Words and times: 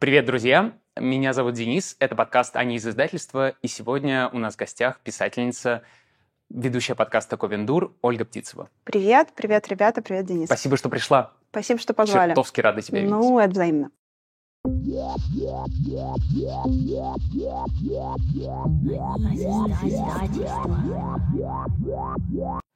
Привет, 0.00 0.26
друзья! 0.26 0.74
Меня 0.96 1.32
зовут 1.32 1.54
Денис, 1.54 1.96
это 1.98 2.14
подкаст 2.14 2.54
«Они 2.54 2.76
из 2.76 2.86
издательства», 2.86 3.54
и 3.62 3.66
сегодня 3.66 4.30
у 4.32 4.38
нас 4.38 4.54
в 4.54 4.56
гостях 4.56 5.00
писательница, 5.00 5.82
ведущая 6.50 6.94
подкаста 6.94 7.36
«Ковендур» 7.36 7.96
Ольга 8.00 8.24
Птицева. 8.24 8.70
Привет, 8.84 9.30
привет, 9.34 9.66
ребята, 9.66 10.00
привет, 10.00 10.26
Денис. 10.26 10.46
Спасибо, 10.46 10.76
что 10.76 10.88
пришла. 10.88 11.32
Спасибо, 11.50 11.80
что 11.80 11.94
позвали. 11.94 12.30
Чертовски 12.30 12.60
рада 12.60 12.80
тебя 12.80 13.00
видеть. 13.00 13.10
Ну, 13.10 13.40
это 13.40 13.50
взаимно. 13.50 13.90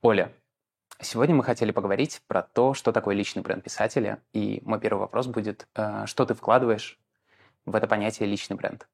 Оля, 0.03 0.33
сегодня 1.01 1.37
мы 1.37 1.45
хотели 1.45 1.71
поговорить 1.71 2.21
про 2.27 2.43
то, 2.43 2.75
что 2.75 2.91
такое 2.91 3.15
личный 3.15 3.43
бренд 3.43 3.63
писателя. 3.63 4.19
И 4.33 4.61
мой 4.65 4.81
первый 4.81 4.99
вопрос 4.99 5.29
будет, 5.29 5.69
э, 5.77 6.07
что 6.07 6.27
ты 6.27 6.35
вкладываешь 6.35 6.99
в 7.67 7.75
это 7.75 7.87
понятие 7.87 8.29
личный 8.29 8.57
бренд? 8.57 8.87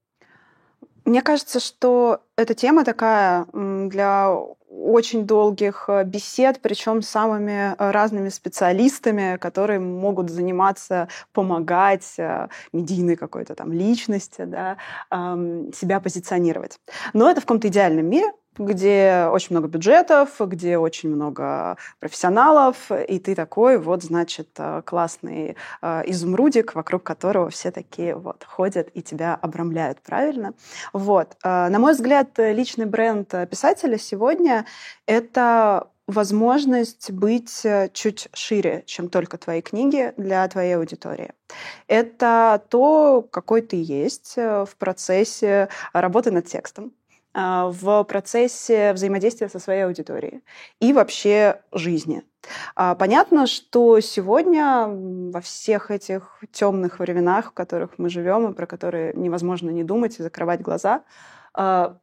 Мне 1.04 1.22
кажется, 1.22 1.58
что 1.58 2.20
эта 2.36 2.54
тема 2.54 2.84
такая 2.84 3.46
для 3.52 4.36
очень 4.70 5.26
долгих 5.26 5.84
э, 5.88 6.04
бесед, 6.04 6.60
причем 6.60 7.02
с 7.02 7.08
самыми 7.08 7.74
э, 7.74 7.90
разными 7.90 8.28
специалистами, 8.28 9.36
которые 9.38 9.80
могут 9.80 10.30
заниматься, 10.30 11.08
помогать 11.32 12.14
э, 12.18 12.48
медийной 12.72 13.16
какой-то 13.16 13.54
там 13.54 13.72
личности, 13.72 14.44
да, 14.44 14.76
себя 15.10 16.00
позиционировать. 16.00 16.78
Но 17.12 17.30
это 17.30 17.40
в 17.40 17.44
каком-то 17.44 17.68
идеальном 17.68 18.06
мире, 18.06 18.32
где 18.58 19.28
очень 19.30 19.48
много 19.50 19.68
бюджетов, 19.68 20.30
где 20.38 20.78
очень 20.78 21.10
много 21.10 21.76
профессионалов, 22.00 22.90
и 22.90 23.18
ты 23.18 23.34
такой 23.34 23.78
вот, 23.78 24.02
значит, 24.02 24.48
э, 24.58 24.82
классный 24.84 25.56
э, 25.82 26.02
изумрудик, 26.06 26.74
вокруг 26.74 27.02
которого 27.02 27.50
все 27.50 27.70
такие 27.70 28.14
вот 28.14 28.44
ходят 28.44 28.88
и 28.94 29.02
тебя 29.02 29.34
обрамляют, 29.34 30.00
правильно? 30.02 30.54
Вот. 30.92 31.36
Э, 31.44 31.68
на 31.68 31.78
мой 31.78 31.92
взгляд, 31.92 32.30
личный 32.38 32.86
бренд 32.86 33.32
писателя 33.50 33.98
сегодня— 33.98 34.66
это 35.06 35.88
возможность 36.06 37.10
быть 37.10 37.66
чуть 37.92 38.28
шире, 38.32 38.82
чем 38.86 39.10
только 39.10 39.36
твои 39.36 39.60
книги 39.60 40.14
для 40.16 40.48
твоей 40.48 40.76
аудитории. 40.76 41.32
Это 41.86 42.62
то, 42.70 43.20
какой 43.30 43.60
ты 43.60 43.76
есть 43.76 44.36
в 44.36 44.70
процессе 44.78 45.68
работы 45.92 46.30
над 46.30 46.46
текстом, 46.46 46.92
в 47.38 48.04
процессе 48.04 48.92
взаимодействия 48.92 49.48
со 49.48 49.58
своей 49.58 49.82
аудиторией 49.82 50.42
и 50.80 50.92
вообще 50.92 51.60
жизни. 51.72 52.22
А, 52.74 52.94
понятно, 52.94 53.46
что 53.46 54.00
сегодня 54.00 54.86
во 54.88 55.40
всех 55.40 55.90
этих 55.90 56.42
темных 56.52 56.98
временах, 56.98 57.50
в 57.50 57.52
которых 57.52 57.98
мы 57.98 58.08
живем 58.08 58.50
и 58.50 58.54
про 58.54 58.66
которые 58.66 59.12
невозможно 59.14 59.70
не 59.70 59.84
думать 59.84 60.18
и 60.18 60.22
закрывать 60.22 60.62
глаза, 60.62 61.02
а, 61.54 61.98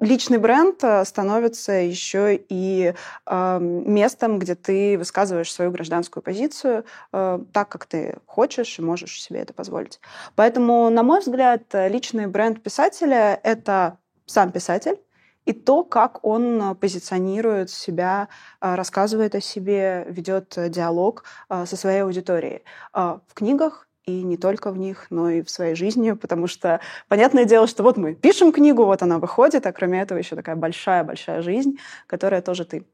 личный 0.00 0.38
бренд 0.38 0.82
становится 1.04 1.72
еще 1.72 2.40
и 2.48 2.94
местом, 3.26 4.38
где 4.38 4.54
ты 4.54 4.96
высказываешь 4.96 5.52
свою 5.52 5.72
гражданскую 5.72 6.22
позицию 6.22 6.84
так, 7.10 7.68
как 7.68 7.86
ты 7.86 8.18
хочешь 8.24 8.78
и 8.78 8.82
можешь 8.82 9.20
себе 9.20 9.40
это 9.40 9.52
позволить. 9.52 9.98
Поэтому, 10.36 10.88
на 10.88 11.02
мой 11.02 11.18
взгляд, 11.20 11.62
личный 11.72 12.28
бренд 12.28 12.62
писателя— 12.62 13.40
это 13.42 13.98
сам 14.28 14.52
писатель 14.52 14.98
и 15.48 15.52
то, 15.54 15.82
как 15.82 16.24
он 16.24 16.60
э, 16.60 16.74
позиционирует 16.74 17.70
себя, 17.70 18.28
э, 18.60 18.74
рассказывает 18.74 19.34
о 19.34 19.40
себе, 19.40 20.04
ведет 20.08 20.58
э, 20.58 20.68
диалог 20.68 21.24
со 21.48 21.76
своей 21.76 22.02
аудиторией 22.02 22.62
в 22.92 23.34
книгах 23.34 23.88
и 24.04 24.22
не 24.22 24.36
только 24.36 24.70
в 24.70 24.78
них, 24.78 25.06
но 25.10 25.30
и 25.30 25.42
в 25.42 25.50
своей 25.50 25.74
жизни, 25.74 26.12
потому 26.12 26.46
что 26.46 26.80
понятное 27.08 27.44
дело, 27.44 27.66
что 27.66 27.82
вот 27.82 27.96
мы 27.96 28.14
пишем 28.14 28.52
книгу, 28.52 28.84
вот 28.84 29.02
она 29.02 29.18
выходит, 29.18 29.66
а 29.66 29.72
кроме 29.72 30.02
этого 30.02 30.18
еще 30.18 30.36
такая 30.36 30.56
большая-большая 30.56 31.42
жизнь, 31.42 31.78
которая 32.06 32.42
тоже 32.42 32.64
ты. 32.64 32.84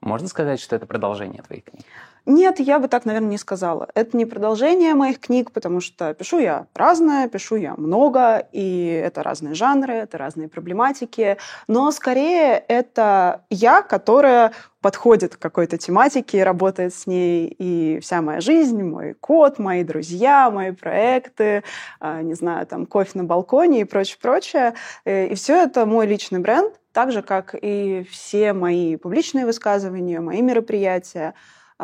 Можно 0.00 0.28
сказать, 0.28 0.60
что 0.60 0.76
это 0.76 0.86
продолжение 0.86 1.42
твоих 1.42 1.64
книг? 1.64 1.84
Нет, 2.26 2.58
я 2.58 2.78
бы 2.78 2.88
так, 2.88 3.04
наверное, 3.04 3.30
не 3.30 3.38
сказала. 3.38 3.88
Это 3.94 4.16
не 4.16 4.24
продолжение 4.24 4.94
моих 4.94 5.20
книг, 5.20 5.52
потому 5.52 5.80
что 5.80 6.14
пишу 6.14 6.38
я 6.38 6.66
разное, 6.74 7.28
пишу 7.28 7.56
я 7.56 7.74
много, 7.76 8.48
и 8.50 8.86
это 9.04 9.22
разные 9.22 9.54
жанры, 9.54 9.92
это 9.92 10.16
разные 10.16 10.48
проблематики. 10.48 11.36
Но 11.68 11.90
скорее 11.90 12.64
это 12.66 13.44
я, 13.50 13.82
которая 13.82 14.52
подходит 14.80 15.36
к 15.36 15.38
какой-то 15.38 15.76
тематике, 15.76 16.44
работает 16.44 16.94
с 16.94 17.06
ней, 17.06 17.46
и 17.58 17.98
вся 18.00 18.22
моя 18.22 18.40
жизнь, 18.40 18.82
мой 18.82 19.12
код, 19.14 19.58
мои 19.58 19.84
друзья, 19.84 20.50
мои 20.50 20.72
проекты, 20.72 21.62
а, 22.00 22.22
не 22.22 22.34
знаю, 22.34 22.66
там, 22.66 22.86
кофе 22.86 23.18
на 23.18 23.24
балконе 23.24 23.82
и 23.82 23.84
прочее, 23.84 24.18
прочее. 24.20 24.74
Э, 25.04 25.26
и 25.26 25.34
все 25.34 25.62
это 25.62 25.84
мой 25.84 26.06
личный 26.06 26.38
бренд, 26.38 26.74
так 26.92 27.12
же, 27.12 27.20
как 27.20 27.54
и 27.60 28.06
все 28.10 28.54
мои 28.54 28.96
публичные 28.96 29.44
высказывания, 29.44 30.20
мои 30.20 30.40
мероприятия. 30.40 31.34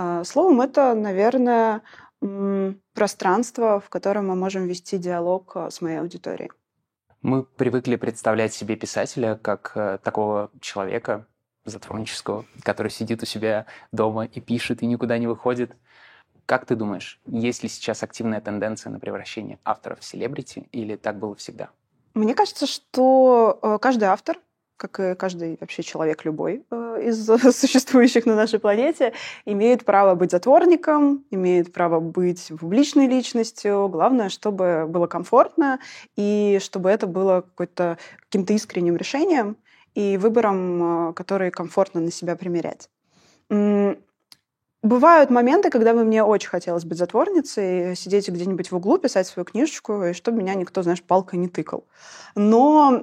А, 0.02 0.24
словом, 0.24 0.62
это, 0.62 0.94
наверное, 0.94 1.82
пространство, 2.94 3.80
в 3.80 3.90
котором 3.90 4.28
мы 4.28 4.34
можем 4.34 4.66
вести 4.66 4.96
диалог 4.96 5.52
а, 5.56 5.70
с 5.70 5.82
моей 5.82 5.98
аудиторией. 5.98 6.50
Мы 7.20 7.42
привыкли 7.42 7.96
представлять 7.96 8.54
себе 8.54 8.76
писателя 8.76 9.38
как 9.42 9.72
э, 9.74 9.98
такого 10.02 10.50
человека 10.62 11.26
затворнического, 11.66 12.46
который 12.62 12.90
сидит 12.90 13.22
у 13.22 13.26
себя 13.26 13.66
дома 13.92 14.24
и 14.24 14.40
пишет, 14.40 14.82
и 14.82 14.86
никуда 14.86 15.18
не 15.18 15.26
выходит. 15.26 15.76
Как 16.46 16.64
ты 16.64 16.76
думаешь, 16.76 17.20
есть 17.26 17.62
ли 17.62 17.68
сейчас 17.68 18.02
активная 18.02 18.40
тенденция 18.40 18.90
на 18.90 19.00
превращение 19.00 19.58
авторов 19.64 20.00
в 20.00 20.04
селебрити, 20.04 20.66
или 20.72 20.96
так 20.96 21.18
было 21.18 21.34
всегда? 21.34 21.68
Мне 22.14 22.34
кажется, 22.34 22.66
что 22.66 23.58
э, 23.62 23.78
каждый 23.78 24.04
автор 24.04 24.38
как 24.80 24.98
и 24.98 25.14
каждый 25.14 25.58
вообще 25.60 25.82
человек 25.82 26.24
любой 26.24 26.64
э, 26.70 27.02
из 27.04 27.26
существующих 27.56 28.24
на 28.24 28.34
нашей 28.34 28.58
планете, 28.58 29.12
имеет 29.44 29.84
право 29.84 30.14
быть 30.14 30.30
затворником, 30.30 31.24
имеет 31.30 31.72
право 31.72 32.00
быть 32.00 32.50
публичной 32.58 33.06
личностью. 33.06 33.88
Главное, 33.88 34.30
чтобы 34.30 34.86
было 34.88 35.06
комфортно 35.06 35.80
и 36.16 36.58
чтобы 36.62 36.88
это 36.88 37.06
было 37.06 37.42
какой-то, 37.42 37.98
каким-то 38.20 38.54
искренним 38.54 38.96
решением 38.96 39.58
и 39.94 40.16
выбором, 40.16 41.10
э, 41.10 41.12
который 41.12 41.50
комфортно 41.50 42.00
на 42.00 42.10
себя 42.10 42.34
примерять. 42.34 42.88
Бывают 44.82 45.28
моменты, 45.28 45.68
когда 45.68 45.92
бы 45.92 46.04
мне 46.04 46.24
очень 46.24 46.48
хотелось 46.48 46.86
быть 46.86 46.96
затворницей, 46.96 47.94
сидеть 47.94 48.30
где-нибудь 48.30 48.70
в 48.70 48.76
углу, 48.76 48.96
писать 48.96 49.26
свою 49.26 49.44
книжечку, 49.44 50.04
и 50.04 50.12
чтобы 50.14 50.38
меня 50.38 50.54
никто, 50.54 50.82
знаешь, 50.82 51.02
палкой 51.02 51.38
не 51.38 51.48
тыкал. 51.48 51.84
Но 52.34 53.02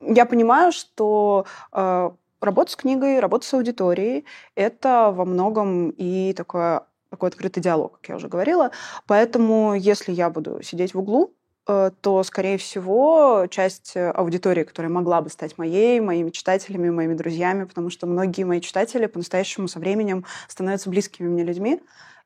я 0.00 0.26
понимаю, 0.26 0.72
что 0.72 1.46
э, 1.72 2.10
работа 2.40 2.72
с 2.72 2.76
книгой, 2.76 3.20
работа 3.20 3.46
с 3.46 3.54
аудиторией— 3.54 4.24
это 4.56 5.12
во 5.14 5.24
многом 5.24 5.90
и 5.90 6.32
такое 6.32 6.82
такой 7.08 7.28
открытый 7.28 7.62
диалог, 7.62 8.00
как 8.00 8.08
я 8.08 8.16
уже 8.16 8.26
говорила. 8.26 8.72
Поэтому, 9.06 9.74
если 9.74 10.10
я 10.10 10.28
буду 10.28 10.60
сидеть 10.64 10.92
в 10.92 10.98
углу, 10.98 11.35
то, 11.66 12.22
скорее 12.22 12.58
всего, 12.58 13.46
часть 13.50 13.96
аудитории, 13.96 14.62
которая 14.62 14.90
могла 14.90 15.20
бы 15.20 15.30
стать 15.30 15.58
моей, 15.58 15.98
моими 16.00 16.30
читателями, 16.30 16.90
моими 16.90 17.14
друзьями, 17.14 17.64
потому 17.64 17.90
что 17.90 18.06
многие 18.06 18.44
мои 18.44 18.60
читатели 18.60 19.06
по-настоящему 19.06 19.66
со 19.66 19.80
временем 19.80 20.24
становятся 20.46 20.90
близкими 20.90 21.26
мне 21.26 21.42
людьми. 21.42 21.80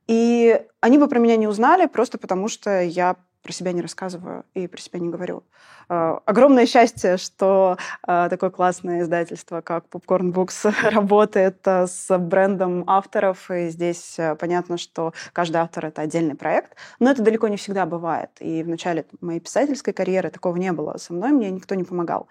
И 0.06 0.60
они 0.80 0.98
бы 0.98 1.08
про 1.08 1.18
меня 1.18 1.36
не 1.36 1.48
узнали 1.48 1.86
просто 1.86 2.18
потому, 2.18 2.48
что 2.48 2.82
я 2.82 3.16
про 3.42 3.52
себя 3.52 3.72
не 3.72 3.80
рассказываю 3.80 4.44
и 4.54 4.66
про 4.66 4.80
себя 4.80 4.98
не 4.98 5.08
говорю. 5.08 5.44
Э, 5.90 6.18
огромное 6.24 6.66
счастье, 6.66 7.16
что 7.16 7.76
э, 8.06 8.28
такое 8.30 8.50
классное 8.50 9.02
издательство, 9.02 9.60
как 9.60 9.86
Popcorn 9.90 10.32
Books, 10.32 10.72
работает 10.90 11.58
э, 11.66 11.88
с 11.88 12.16
брендом 12.16 12.84
авторов. 12.86 13.50
И 13.50 13.68
здесь 13.70 14.16
понятно, 14.38 14.78
что 14.78 15.12
каждый 15.32 15.56
автор— 15.56 15.86
это 15.86 16.02
отдельный 16.02 16.36
проект. 16.36 16.76
Но 17.00 17.10
это 17.10 17.22
далеко 17.22 17.48
не 17.48 17.56
всегда 17.56 17.86
бывает. 17.86 18.30
И 18.38 18.62
в 18.62 18.68
начале 18.68 19.04
моей 19.20 19.40
писательской 19.40 19.92
карьеры 19.92 20.30
такого 20.30 20.56
не 20.56 20.72
было. 20.72 20.96
Со 20.96 21.12
мной 21.12 21.32
мне 21.32 21.50
никто 21.50 21.74
не 21.74 21.82
помогал. 21.82 22.28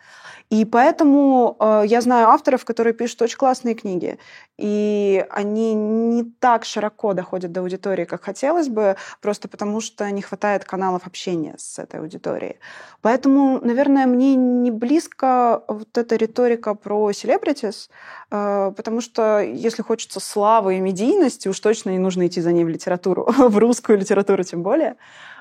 И 0.50 0.63
поэтому 0.63 1.57
я 1.86 2.01
знаю 2.01 2.30
авторов, 2.30 2.63
которые 2.63 2.94
пишут 2.94 3.22
очень 3.22 3.38
классные 3.38 3.75
книги. 3.75 4.18
И 4.57 5.25
они 5.30 5.74
не 5.74 6.24
так 6.24 6.66
широко 6.66 7.13
доходят 7.13 7.51
до 7.51 7.62
аудитории, 7.62 8.06
как 8.06 8.24
хотелось 8.24 8.68
бы, 8.68 8.95
просто 9.22 9.48
потому 9.48 9.81
что 9.81 10.10
не 10.12 10.22
хватает 10.22 10.63
каналов 10.63 11.07
общения 11.07 11.56
с 11.57 11.80
этой 11.80 12.00
аудиторией. 12.00 12.57
Поэтому 13.01 13.49
наверное, 13.57 14.06
мне 14.06 14.36
не 14.36 14.69
близко 14.69 15.63
вот 15.68 15.98
эта 15.98 16.16
риторика 16.16 16.75
про 16.75 17.12
селебритис, 17.12 17.90
э, 18.30 18.72
потому 18.78 19.01
что 19.01 19.40
если 19.40 19.81
хочется 19.81 20.19
славы 20.19 20.78
и 20.78 20.80
медийности, 20.80 21.48
уж 21.48 21.60
точно 21.60 21.90
не 21.90 21.98
нужно 21.98 22.28
идти 22.28 22.42
за 22.42 22.51
ней 22.51 22.66
в 22.66 22.69
литературу, 22.69 23.25
в 23.38 23.57
русскую 23.57 23.98
литературу 23.98 24.44
тем 24.44 24.62
более. 24.62 24.96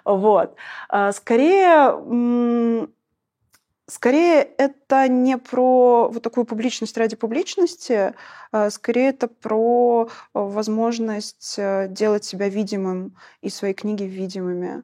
Вот. 0.05 0.55
А 0.89 1.13
скорее, 1.13 2.89
Скорее, 3.91 4.43
это 4.43 5.09
не 5.09 5.39
про 5.39 6.11
вот 6.13 6.23
такую 6.23 6.45
публичность 6.45 6.99
ради 6.99 7.17
публичности, 7.17 8.13
а 8.53 8.69
скорее 8.69 9.09
это 9.09 9.29
про 9.29 10.11
возможность 10.35 11.55
э, 11.57 11.87
делать 11.89 12.23
себя 12.23 12.51
видимым 12.51 13.17
и 13.41 13.49
свои 13.49 13.73
книги 13.73 14.03
видимыми 14.03 14.83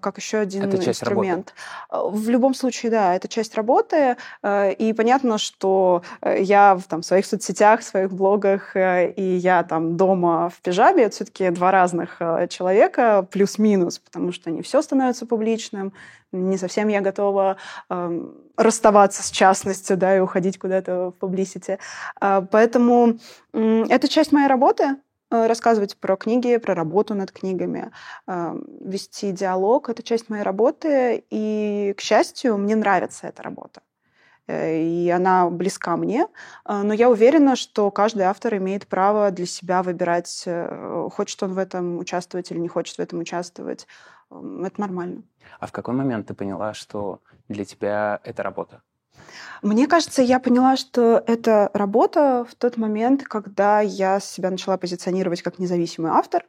как 0.00 0.18
еще 0.18 0.38
один 0.38 0.64
это 0.64 0.78
часть 0.78 1.02
инструмент. 1.02 1.54
Работы. 1.90 2.18
В 2.18 2.28
любом 2.28 2.54
случае, 2.54 2.90
да, 2.90 3.14
это 3.14 3.28
часть 3.28 3.54
работы. 3.54 4.16
Э, 4.42 4.72
и 4.72 4.92
понятно, 4.92 5.38
что 5.38 6.02
э, 6.20 6.42
я 6.42 6.74
в 6.74 6.84
там, 6.84 7.02
своих 7.02 7.26
соцсетях, 7.26 7.80
в 7.80 7.84
своих 7.84 8.12
блогах, 8.12 8.72
и 8.74 9.38
я 9.40 9.62
там 9.62 9.96
дома 9.96 10.48
в 10.48 10.60
пижаме, 10.60 11.04
это 11.04 11.14
все-таки 11.14 11.50
два 11.50 11.70
разных 11.70 12.20
человека, 12.48 13.26
плюс-минус, 13.30 13.98
потому 13.98 14.32
что 14.32 14.50
не 14.50 14.62
все 14.62 14.82
становится 14.82 15.26
публичным. 15.26 15.92
Не 16.32 16.58
совсем 16.58 16.88
я 16.88 17.00
готова 17.00 17.56
э, 17.88 18.22
расставаться 18.56 19.22
с 19.22 19.30
частностью, 19.30 19.96
да, 19.96 20.16
и 20.16 20.20
уходить 20.20 20.58
куда-то 20.58 21.10
в 21.10 21.12
публисити. 21.12 21.78
Поэтому 22.20 23.18
э, 23.52 23.84
это 23.88 24.08
часть 24.08 24.32
моей 24.32 24.48
работы, 24.48 24.96
Э, 24.96 25.07
рассказывать 25.30 25.96
про 25.96 26.16
книги, 26.16 26.56
про 26.56 26.74
работу 26.74 27.14
над 27.14 27.32
книгами, 27.32 27.90
э, 28.26 28.56
вести 28.80 29.32
диалог. 29.32 29.88
Это 29.88 30.02
часть 30.02 30.28
моей 30.28 30.42
работы, 30.42 31.24
и, 31.30 31.94
к 31.96 32.00
счастью, 32.00 32.56
мне 32.58 32.76
нравится 32.76 33.26
эта 33.26 33.42
работа. 33.42 33.82
Э, 34.46 34.80
и 34.80 35.10
она 35.10 35.50
близка 35.50 35.96
мне, 35.96 36.26
но 36.66 36.92
я 36.94 37.10
уверена, 37.10 37.56
что 37.56 37.90
каждый 37.90 38.22
автор 38.22 38.56
имеет 38.56 38.86
право 38.86 39.30
для 39.30 39.46
себя 39.46 39.82
выбирать, 39.82 40.46
хочет 41.12 41.42
он 41.42 41.52
в 41.52 41.58
этом 41.58 41.98
участвовать 41.98 42.50
или 42.50 42.58
не 42.58 42.68
хочет 42.68 42.96
в 42.96 43.00
этом 43.00 43.20
участвовать. 43.20 43.86
Это 44.30 44.80
нормально. 44.80 45.22
А 45.60 45.66
в 45.66 45.72
какой 45.72 45.94
момент 45.94 46.28
ты 46.28 46.34
поняла, 46.34 46.74
что 46.74 47.20
для 47.48 47.64
тебя 47.64 48.20
это 48.24 48.42
работа? 48.42 48.82
Мне 49.62 49.86
кажется, 49.86 50.22
я 50.22 50.38
поняла, 50.38 50.76
что 50.76 51.22
это 51.26 51.70
работа 51.74 52.46
в 52.48 52.54
тот 52.54 52.76
момент, 52.76 53.24
когда 53.24 53.80
я 53.80 54.20
себя 54.20 54.50
начала 54.50 54.76
позиционировать 54.76 55.42
как 55.42 55.58
независимый 55.58 56.12
автор, 56.12 56.44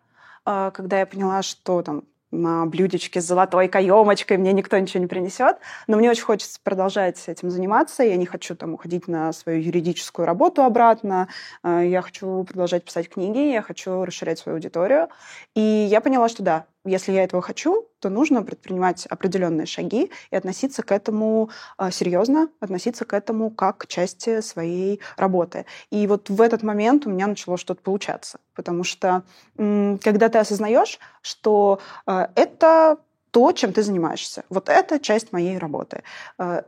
а, 0.46 0.72
когда 0.72 1.00
я 1.00 1.06
поняла, 1.06 1.42
что 1.42 1.82
там 1.82 2.04
на 2.32 2.66
блюдечке 2.66 3.22
с 3.22 3.26
золотой 3.26 3.68
каемочкой 3.68 4.38
мне 4.38 4.54
никто 4.54 4.78
ничего 4.78 5.02
не 5.02 5.08
принесет, 5.08 5.58
но 5.88 5.98
мне 5.98 6.12
очень 6.12 6.24
хочется 6.24 6.60
продолжать 6.64 7.22
этим 7.28 7.50
заниматься, 7.50 8.04
я 8.04 8.16
не 8.18 8.26
хочу 8.26 8.56
там 8.56 8.76
уходить 8.76 9.08
на 9.08 9.34
свою 9.34 9.62
юридическую 9.62 10.26
работу 10.26 10.64
обратно, 10.64 11.28
а, 11.64 11.82
я 11.82 12.02
хочу 12.02 12.44
продолжать 12.44 12.86
писать 12.86 13.10
книги, 13.10 13.52
я 13.52 13.62
хочу 13.62 14.06
расширять 14.06 14.40
свою 14.40 14.58
аудиторию, 14.58 15.10
и 15.56 15.62
я 15.62 16.02
поняла, 16.02 16.30
что 16.30 16.44
да, 16.44 16.66
если 16.86 17.12
я 17.12 17.24
этого 17.24 17.42
хочу, 17.42 17.88
то 18.00 18.10
нужно 18.10 18.44
предпринимать 18.44 19.06
определенные 19.06 19.66
шаги 19.66 20.12
и 20.32 20.36
относиться 20.36 20.84
к 20.84 20.92
этому 20.92 21.50
а, 21.78 21.92
серьезно, 21.92 22.50
относиться 22.60 23.06
к 23.06 23.14
этому 23.14 23.50
как 23.50 23.80
к 23.80 23.88
части 23.88 24.42
своей 24.42 25.02
работы. 25.18 25.66
И 25.92 26.08
вот 26.08 26.30
в 26.30 26.42
этот 26.42 26.64
момент 26.64 27.06
у 27.06 27.10
меня 27.10 27.28
начало 27.28 27.58
что-то 27.58 27.82
получаться, 27.82 28.40
потому 28.56 28.84
что 28.84 29.24
когда 29.56 30.30
ты 30.30 30.38
осознаешь, 30.38 31.00
что 31.22 31.80
а, 32.06 32.32
это 32.36 32.98
то, 33.32 33.52
чем 33.52 33.74
ты 33.74 33.84
занимаешься, 33.84 34.44
вот 34.50 34.70
это 34.70 35.00
часть 35.00 35.32
моей 35.32 35.58
работы, 35.58 36.04
а, 36.38 36.64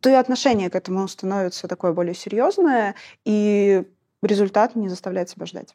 то 0.00 0.10
и 0.10 0.12
отношение 0.12 0.70
к 0.70 0.76
этому 0.76 1.08
становится 1.08 1.68
такое 1.68 1.92
более 1.92 2.14
серьезное, 2.14 2.94
и 3.24 3.82
результат 4.22 4.76
не 4.76 4.88
заставляет 4.88 5.30
себя 5.30 5.46
ждать. 5.46 5.74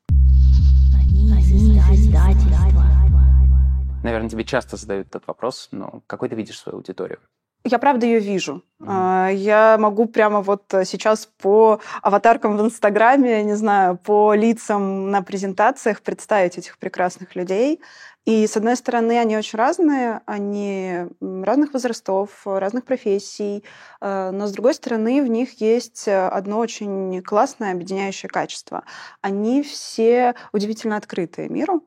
Наверное, 4.03 4.29
тебе 4.29 4.43
часто 4.43 4.77
задают 4.77 5.07
этот 5.07 5.27
вопрос, 5.27 5.69
но 5.71 6.01
какой 6.07 6.29
ты 6.29 6.35
видишь 6.35 6.59
свою 6.59 6.77
аудиторию? 6.77 7.19
Я 7.63 7.77
правда 7.77 8.07
ее 8.07 8.19
вижу. 8.19 8.63
Mm-hmm. 8.79 9.35
Я 9.35 9.77
могу 9.79 10.07
прямо 10.07 10.41
вот 10.41 10.63
сейчас 10.85 11.27
по 11.27 11.79
аватаркам 12.01 12.57
в 12.57 12.61
Инстаграме, 12.61 13.43
не 13.43 13.53
знаю, 13.53 13.97
по 13.97 14.33
лицам 14.33 15.11
на 15.11 15.21
презентациях 15.21 16.01
представить 16.01 16.57
этих 16.57 16.79
прекрасных 16.79 17.35
людей. 17.35 17.79
И, 18.25 18.47
с 18.47 18.57
одной 18.57 18.75
стороны, 18.75 19.19
они 19.19 19.37
очень 19.37 19.57
разные, 19.57 20.21
они 20.25 21.07
разных 21.21 21.73
возрастов, 21.73 22.29
разных 22.45 22.85
профессий, 22.85 23.63
а, 23.99 24.31
но, 24.31 24.47
с 24.47 24.51
другой 24.51 24.75
стороны, 24.75 25.23
в 25.23 25.27
них 25.27 25.59
есть 25.61 26.07
одно 26.07 26.59
очень 26.59 27.21
классное 27.23 27.73
объединяющее 27.73 28.29
качество. 28.29 28.83
Они 29.21 29.63
все 29.63 30.35
удивительно 30.51 30.97
открытые 30.97 31.49
миру, 31.49 31.83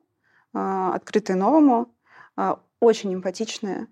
открытые 0.53 1.37
новому, 1.37 1.94
очень 2.79 3.13
эмпатичные, 3.13 3.83
а, 3.83 3.87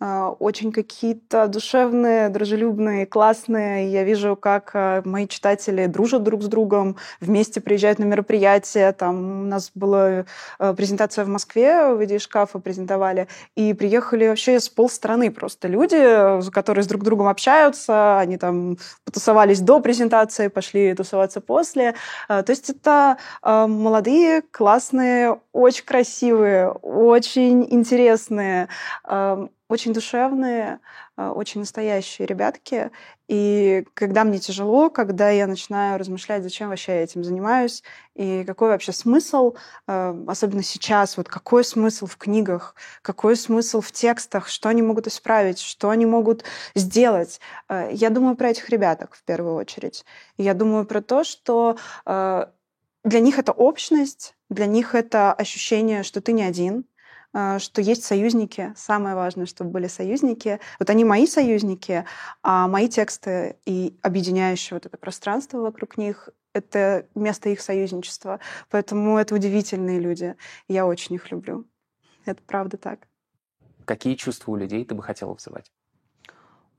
очень 0.00 0.72
какие-то 0.72 1.46
душевные, 1.46 2.30
дружелюбные, 2.30 3.04
классные. 3.04 3.92
Я 3.92 4.02
вижу, 4.02 4.34
как 4.34 4.70
а, 4.72 5.02
мои 5.04 5.28
читатели 5.28 5.84
дружат 5.86 6.22
друг 6.22 6.42
с 6.42 6.46
другом, 6.46 6.96
вместе 7.20 7.60
приезжают 7.60 7.98
на 7.98 8.04
мероприятия. 8.04 8.92
Там 8.92 9.42
у 9.42 9.44
нас 9.44 9.70
была 9.74 10.24
а, 10.58 10.72
презентация 10.72 11.26
в 11.26 11.28
Москве, 11.28 11.92
в 11.92 12.00
виде 12.00 12.18
шкафа 12.18 12.60
презентовали, 12.60 13.28
и 13.56 13.74
приехали 13.74 14.28
вообще 14.28 14.58
с 14.58 14.70
полстраны 14.70 15.30
просто 15.30 15.68
люди, 15.68 16.50
которые 16.50 16.82
с 16.82 16.86
друг 16.86 17.02
другом 17.02 17.28
общаются, 17.28 18.18
они 18.18 18.38
там 18.38 18.78
потусовались 19.04 19.60
до 19.60 19.80
презентации, 19.80 20.48
пошли 20.48 20.94
тусоваться 20.94 21.42
после. 21.42 21.94
То 22.28 22.44
есть 22.48 22.70
это 22.70 23.18
молодые, 23.42 24.42
классные, 24.50 25.40
очень 25.52 25.84
красивые, 25.84 26.70
очень 26.70 27.66
интересные, 27.70 28.68
очень 29.70 29.92
душевные, 29.92 30.80
а, 31.16 31.30
очень 31.32 31.60
настоящие 31.60 32.26
ребятки. 32.26 32.90
И 33.28 33.84
когда 33.94 34.24
мне 34.24 34.40
тяжело, 34.40 34.90
когда 34.90 35.30
я 35.30 35.46
начинаю 35.46 35.96
размышлять, 35.96 36.42
зачем 36.42 36.70
вообще 36.70 36.92
я 36.92 37.02
этим 37.04 37.22
занимаюсь, 37.22 37.84
и 38.16 38.42
какой 38.44 38.70
вообще 38.70 38.90
смысл, 38.90 39.54
а, 39.86 40.16
особенно 40.26 40.64
сейчас, 40.64 41.16
вот 41.16 41.28
какой 41.28 41.62
смысл 41.62 42.06
в 42.06 42.16
книгах, 42.16 42.74
какой 43.02 43.36
смысл 43.36 43.80
в 43.80 43.92
текстах, 43.92 44.48
что 44.48 44.68
они 44.68 44.82
могут 44.82 45.06
исправить, 45.06 45.60
что 45.60 45.90
они 45.90 46.04
могут 46.04 46.42
сделать. 46.74 47.40
А, 47.68 47.88
я 47.92 48.10
думаю 48.10 48.34
про 48.34 48.50
этих 48.50 48.68
ребяток 48.70 49.14
в 49.14 49.22
первую 49.22 49.54
очередь. 49.54 50.04
Я 50.36 50.52
думаю 50.54 50.84
про 50.84 51.00
то, 51.00 51.22
что 51.22 51.76
для 53.04 53.20
них 53.20 53.38
это 53.38 53.52
общность, 53.52 54.34
для 54.48 54.66
них 54.66 54.94
это 54.94 55.32
ощущение, 55.32 56.02
что 56.02 56.20
ты 56.20 56.32
не 56.32 56.42
один, 56.42 56.84
что 57.32 57.80
есть 57.80 58.04
союзники. 58.04 58.72
Самое 58.76 59.14
важное, 59.14 59.46
чтобы 59.46 59.70
были 59.70 59.86
союзники. 59.86 60.60
Вот 60.78 60.90
они 60.90 61.04
мои 61.04 61.26
союзники, 61.26 62.04
а 62.42 62.66
мои 62.68 62.88
тексты 62.88 63.56
и 63.66 63.96
объединяющие 64.02 64.76
вот 64.76 64.86
это 64.86 64.96
пространство 64.96 65.58
вокруг 65.58 65.96
них— 65.96 66.28
это 66.52 67.06
место 67.14 67.48
их 67.50 67.60
союзничества. 67.60 68.40
Поэтому 68.70 69.18
это 69.18 69.34
удивительные 69.34 70.00
люди. 70.00 70.36
Я 70.68 70.86
очень 70.86 71.14
их 71.14 71.30
люблю. 71.30 71.66
Это 72.24 72.42
правда 72.46 72.76
так. 72.76 73.06
Какие 73.84 74.14
чувства 74.14 74.52
у 74.52 74.56
людей 74.56 74.84
ты 74.84 74.94
бы 74.94 75.02
хотела 75.02 75.32
вызывать? 75.32 75.70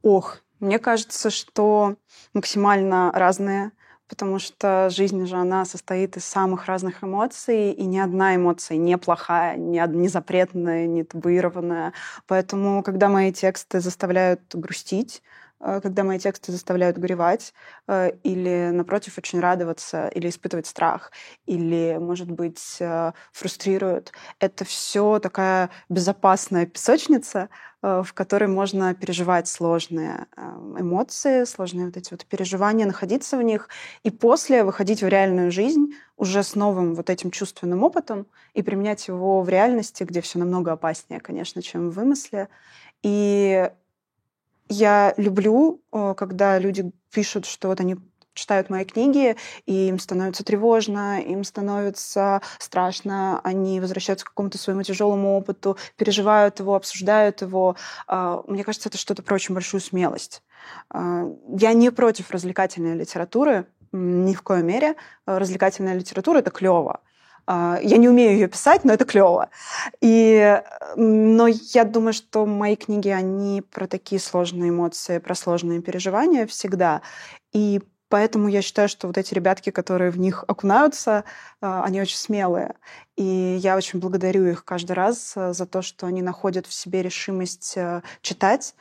Ох, 0.02 0.40
мне 0.60 0.80
кажется, 0.80 1.30
что 1.30 1.96
максимально 2.34 3.12
разные 3.14 3.72
потому 4.12 4.40
что 4.40 4.90
жизнь 4.90 5.26
же, 5.26 5.38
она 5.38 5.64
состоит 5.64 6.18
из 6.18 6.26
самых 6.26 6.66
разных 6.66 7.02
эмоций, 7.02 7.72
и 7.72 7.86
ни 7.86 7.98
одна 7.98 8.36
эмоция 8.36 8.78
не 8.78 8.98
плохая, 8.98 9.56
не, 9.56 9.82
не 9.88 10.10
запретная, 10.10 10.86
не 10.86 11.06
табуированная. 11.06 11.94
Поэтому, 12.28 12.84
когда 12.84 13.08
мои 13.08 13.32
тексты 13.32 13.80
заставляют 13.80 14.42
грустить, 14.54 15.24
когда 15.82 16.04
мои 16.04 16.20
тексты 16.20 16.52
заставляют 16.52 16.98
горевать, 16.98 17.54
э, 17.88 18.12
или, 18.24 18.70
напротив, 18.72 19.18
очень 19.18 19.40
радоваться, 19.40 20.08
или 20.08 20.30
испытывать 20.30 20.68
страх, 20.68 21.12
или, 21.46 21.98
может 22.00 22.32
быть, 22.32 22.78
э, 22.80 23.12
фрустрируют. 23.32 24.12
Это 24.40 24.66
все 24.66 25.20
такая 25.20 25.70
безопасная 25.90 26.66
песочница, 26.66 27.50
Э, 27.84 28.04
в 28.06 28.14
которой 28.14 28.46
можно 28.48 28.94
переживать 28.94 29.48
сложные 29.48 30.28
э, 30.38 30.42
эмоции, 30.80 31.46
сложные 31.46 31.88
вот 31.88 31.98
эти 31.98 32.12
вот 32.12 32.26
переживания, 32.28 32.86
находиться 32.86 33.38
в 33.38 33.42
них, 33.42 33.70
и 34.04 34.12
после 34.12 34.64
выходить 34.64 35.02
в 35.02 35.08
реальную 35.08 35.52
жизнь 35.52 35.96
уже 36.16 36.44
с 36.44 36.54
новым 36.54 36.94
вот 36.94 37.10
этим 37.10 37.32
чувственным 37.32 37.84
опытом 37.84 38.28
и 38.54 38.62
применять 38.62 39.08
его 39.08 39.42
в 39.42 39.50
реальности, 39.50 40.04
где 40.04 40.22
все 40.22 40.38
намного 40.38 40.74
опаснее, 40.74 41.20
конечно, 41.20 41.64
чем 41.64 41.90
в 41.90 41.96
вымысле. 41.96 42.50
И 43.02 43.72
я 44.72 45.14
люблю, 45.18 45.84
э, 45.92 46.14
когда 46.18 46.58
люди 46.58 46.92
пишут, 47.12 47.46
что 47.46 47.68
вот 47.68 47.80
они 47.82 47.98
читают 48.34 48.70
мои 48.70 48.86
книги, 48.86 49.36
и 49.66 49.90
им 49.90 50.00
становится 50.00 50.46
тревожно, 50.46 51.20
им 51.20 51.44
становится 51.44 52.42
страшно, 52.60 53.42
они 53.44 53.82
возвращаются 53.82 54.26
к 54.26 54.30
какому-то 54.30 54.58
своему 54.58 54.84
тяжелому 54.84 55.38
опыту, 55.38 55.78
переживают 55.98 56.60
его, 56.60 56.76
обсуждают 56.76 57.42
его. 57.42 57.76
А, 58.08 58.42
мне 58.48 58.64
кажется, 58.64 58.88
это 58.88 58.98
что-то 58.98 59.22
про 59.22 59.36
очень 59.36 59.54
большую 59.54 59.82
смелость. 59.82 60.44
А, 60.90 61.26
я 61.50 61.74
не 61.74 61.92
против 61.92 62.32
развлекательной 62.32 62.96
литературы, 62.96 63.66
ни 63.92 64.34
в 64.34 64.42
коей 64.42 64.64
мере. 64.64 64.96
Развлекательная 65.26 65.96
литература 65.96 66.40
это 66.40 66.52
клево. 66.52 67.02
А, 67.54 67.80
я 67.84 67.98
не 67.98 68.08
умею 68.08 68.32
ее 68.32 68.48
писать, 68.48 68.86
но 68.86 68.94
это 68.94 69.04
клево. 69.04 69.50
И, 70.00 70.62
но 70.96 71.48
я 71.48 71.84
думаю, 71.84 72.14
что 72.14 72.46
мои 72.46 72.78
книги, 72.78 73.10
они 73.10 73.62
про 73.62 73.88
такие 73.88 74.22
сложные 74.22 74.70
эмоции, 74.70 75.18
про 75.18 75.36
сложные 75.36 75.82
переживания 75.82 76.48
всегда. 76.48 77.02
И 77.52 77.82
Поэтому 78.08 78.50
я 78.50 78.62
считаю, 78.62 78.90
что 78.90 79.08
вот 79.08 79.18
эти 79.18 79.34
ребятки, 79.34 79.70
которые 79.70 80.12
в 80.12 80.20
них 80.20 80.44
окунаются, 80.46 81.24
а, 81.62 81.86
они 81.86 82.02
очень 82.02 82.18
смелые. 82.18 82.76
И 83.16 83.58
я 83.62 83.78
очень 83.78 84.00
благодарю 84.00 84.46
их 84.48 84.66
каждый 84.66 84.94
раз 84.94 85.32
э, 85.38 85.54
за 85.54 85.66
то, 85.66 85.82
что 85.82 86.08
они 86.08 86.22
находят 86.22 86.68
в 86.68 86.74
себе 86.74 87.04
решимость 87.04 87.78
э, 87.78 88.02
читать, 88.22 88.76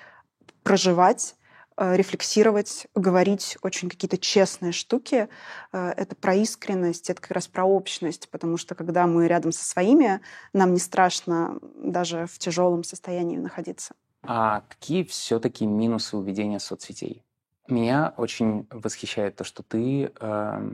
проживать, 0.65 1.37
рефлексировать, 1.81 2.87
говорить 2.95 3.57
очень 3.63 3.89
какие-то 3.89 4.19
честные 4.19 4.73
штуки. 4.73 5.29
Это 5.73 6.15
про 6.15 6.35
искренность, 6.35 7.09
это 7.09 7.23
как 7.23 7.31
раз 7.31 7.49
про 7.49 7.65
общность, 7.65 8.29
потому 8.31 8.59
что 8.59 8.75
когда 8.75 9.07
мы 9.07 9.27
рядом 9.27 9.51
со 9.51 9.65
своими, 9.65 10.21
нам 10.53 10.75
не 10.75 10.79
страшно 10.79 11.59
даже 11.75 12.27
в 12.27 12.39
тяжелом 12.39 12.85
состоянии 12.85 13.39
находиться. 13.39 13.95
А 14.23 14.63
какие 14.69 15.05
все-таки 15.05 15.67
минусы 15.67 16.17
у 16.17 16.23
ведения 16.23 16.61
соцсетей? 16.61 17.25
Меня 17.69 18.13
очень 18.17 18.67
восхищает 18.71 19.37
то, 19.37 19.45
что 19.45 19.63
ты 19.63 20.13
э, 20.21 20.71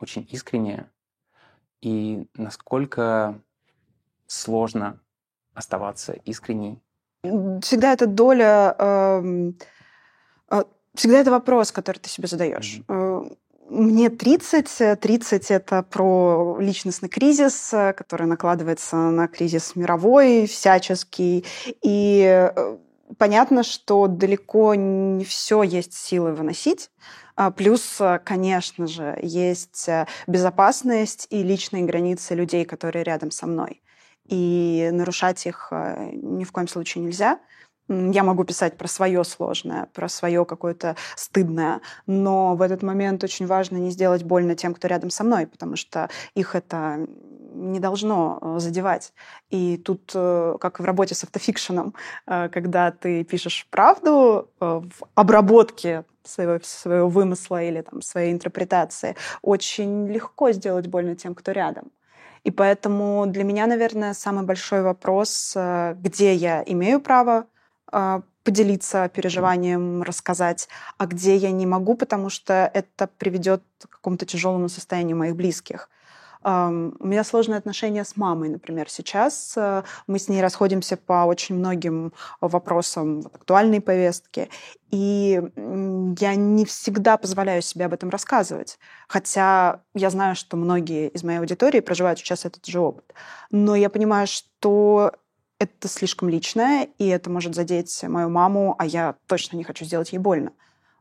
очень 0.00 0.26
искренняя, 0.30 0.90
и 1.80 2.26
насколько 2.34 3.40
сложно 4.26 5.00
оставаться 5.54 6.12
искренней. 6.12 6.82
Всегда 7.22 7.92
эта 7.92 8.06
доля, 8.06 8.74
э, 8.78 9.22
э, 9.24 9.52
всегда 10.98 11.20
это 11.20 11.30
вопрос, 11.30 11.72
который 11.72 11.98
ты 11.98 12.08
себе 12.08 12.28
задаешь. 12.28 12.80
Mm-hmm. 12.88 13.36
Мне 13.70 14.08
30, 14.08 14.98
30 14.98 15.50
это 15.50 15.82
про 15.82 16.56
личностный 16.58 17.10
кризис, 17.10 17.68
который 17.70 18.26
накладывается 18.26 18.96
на 18.96 19.28
кризис 19.28 19.76
мировой, 19.76 20.46
всяческий, 20.46 21.44
и 21.82 22.50
э, 22.54 22.76
понятно, 23.18 23.62
что 23.62 24.06
далеко 24.06 24.74
не 24.74 25.24
все 25.24 25.62
есть 25.62 25.92
силы 25.92 26.32
выносить. 26.32 26.90
А, 27.36 27.50
плюс, 27.50 28.00
конечно 28.24 28.86
же, 28.86 29.18
есть 29.22 29.88
э, 29.88 30.06
безопасность 30.26 31.26
и 31.30 31.42
личные 31.42 31.84
границы 31.84 32.34
людей, 32.34 32.64
которые 32.64 33.04
рядом 33.04 33.30
со 33.30 33.46
мной. 33.46 33.82
И 34.26 34.90
нарушать 34.92 35.46
их 35.46 35.68
э, 35.70 36.10
ни 36.14 36.44
в 36.44 36.52
коем 36.52 36.68
случае 36.68 37.04
нельзя. 37.04 37.38
Я 37.88 38.22
могу 38.22 38.44
писать 38.44 38.76
про 38.76 38.86
свое 38.86 39.24
сложное, 39.24 39.88
про 39.94 40.08
свое 40.08 40.44
какое-то 40.44 40.96
стыдное, 41.16 41.80
но 42.06 42.54
в 42.54 42.60
этот 42.62 42.82
момент 42.82 43.24
очень 43.24 43.46
важно 43.46 43.76
не 43.78 43.90
сделать 43.90 44.24
больно 44.24 44.54
тем, 44.54 44.74
кто 44.74 44.88
рядом 44.88 45.08
со 45.08 45.24
мной, 45.24 45.46
потому 45.46 45.76
что 45.76 46.10
их 46.34 46.54
это 46.54 47.06
не 47.54 47.80
должно 47.80 48.38
э, 48.40 48.58
задевать. 48.60 49.12
И 49.50 49.78
тут, 49.78 50.12
э, 50.14 50.56
как 50.60 50.80
в 50.80 50.84
работе 50.84 51.14
с 51.14 51.24
автофикшеном, 51.24 51.94
э, 52.26 52.48
когда 52.50 52.90
ты 52.90 53.24
пишешь 53.24 53.66
правду 53.70 54.50
в 54.60 55.04
обработке 55.14 56.04
своего, 56.24 56.60
своего 56.62 57.08
вымысла 57.08 57.62
или 57.62 57.80
там, 57.80 58.02
своей 58.02 58.32
интерпретации, 58.32 59.16
очень 59.42 60.08
легко 60.08 60.52
сделать 60.52 60.86
больно 60.86 61.16
тем, 61.16 61.34
кто 61.34 61.52
рядом. 61.52 61.90
И 62.44 62.50
поэтому 62.50 63.24
для 63.26 63.44
меня, 63.44 63.66
наверное, 63.66 64.14
самый 64.14 64.44
большой 64.44 64.82
вопрос, 64.82 65.56
где 65.56 66.34
я 66.34 66.62
имею 66.64 67.00
право 67.00 67.46
поделиться 68.44 69.08
переживанием, 69.08 70.02
рассказать, 70.02 70.68
а 70.96 71.06
где 71.06 71.36
я 71.36 71.50
не 71.50 71.66
могу, 71.66 71.94
потому 71.94 72.30
что 72.30 72.70
это 72.72 73.08
приведет 73.18 73.62
к 73.78 73.88
какому-то 73.88 74.24
тяжелому 74.24 74.68
состоянию 74.68 75.16
моих 75.16 75.36
близких. 75.36 75.90
У 76.44 76.48
меня 76.48 77.24
сложные 77.24 77.58
отношения 77.58 78.04
с 78.04 78.16
мамой, 78.16 78.48
например, 78.48 78.88
сейчас. 78.88 79.54
Э, 79.56 79.82
мы 80.06 80.20
с 80.20 80.28
ней 80.28 80.40
расходимся 80.40 80.96
по 80.96 81.24
очень 81.24 81.56
многим 81.56 82.12
вопросам 82.40 83.24
актуальной 83.34 83.80
повестки. 83.80 84.48
И 84.92 85.42
я 85.56 86.34
не 86.36 86.64
всегда 86.64 87.16
позволяю 87.16 87.60
себе 87.60 87.86
об 87.86 87.92
этом 87.92 88.08
рассказывать. 88.08 88.78
Хотя 89.08 89.82
я 89.94 90.10
знаю, 90.10 90.36
что 90.36 90.56
многие 90.56 91.08
из 91.08 91.24
моей 91.24 91.40
аудитории 91.40 91.80
проживают 91.80 92.20
сейчас 92.20 92.44
этот 92.44 92.64
же 92.66 92.78
опыт. 92.78 93.12
Но 93.50 93.74
я 93.74 93.90
понимаю, 93.90 94.28
что 94.28 95.12
это 95.58 95.88
слишком 95.88 96.28
личное, 96.28 96.88
и 96.98 97.06
это 97.08 97.30
может 97.30 97.54
задеть 97.54 98.02
мою 98.04 98.28
маму, 98.28 98.74
а 98.78 98.86
я 98.86 99.16
точно 99.26 99.56
не 99.56 99.64
хочу 99.64 99.84
сделать 99.84 100.12
ей 100.12 100.18
больно. 100.18 100.52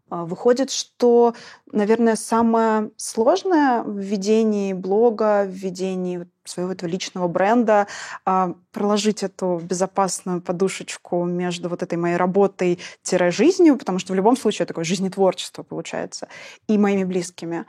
А, 0.09 0.25
выходит, 0.25 0.71
что, 0.71 1.35
наверное, 1.71 2.15
самое 2.15 2.91
сложное 2.95 3.83
в 3.83 3.97
ведении 3.97 4.73
блога, 4.73 5.43
в 5.45 5.51
ведении 5.51 6.27
своего 6.45 6.71
этого 6.71 6.89
личного 6.89 7.27
бренда, 7.27 7.87
а, 8.25 8.55
проложить 8.71 9.21
эту 9.21 9.59
безопасную 9.61 10.41
подушечку 10.41 11.25
между 11.25 11.67
вот 11.67 11.83
этой 11.83 11.97
моей 11.97 12.15
работой-жизнью, 12.15 13.77
потому 13.77 13.99
что 13.99 14.13
в 14.13 14.15
любом 14.15 14.37
случае 14.37 14.65
такое 14.65 14.85
жизнетворчество 14.85 15.63
получается, 15.63 16.29
и 16.67 16.77
моими 16.77 17.03
близкими. 17.03 17.65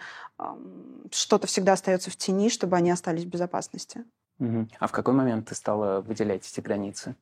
Что-то 1.11 1.49
всегда 1.49 1.73
остается 1.73 2.11
в 2.11 2.17
тени, 2.17 2.49
чтобы 2.49 2.77
они 2.77 2.93
остались 2.93 3.25
в 3.25 3.29
безопасности. 3.29 4.05
А 4.41 4.87
в 4.87 4.93
какой 4.93 5.15
момент 5.15 5.49
ты 5.49 5.55
стала 5.55 6.01
выделять 6.01 6.49
эти 6.51 6.61
границы? 6.61 7.17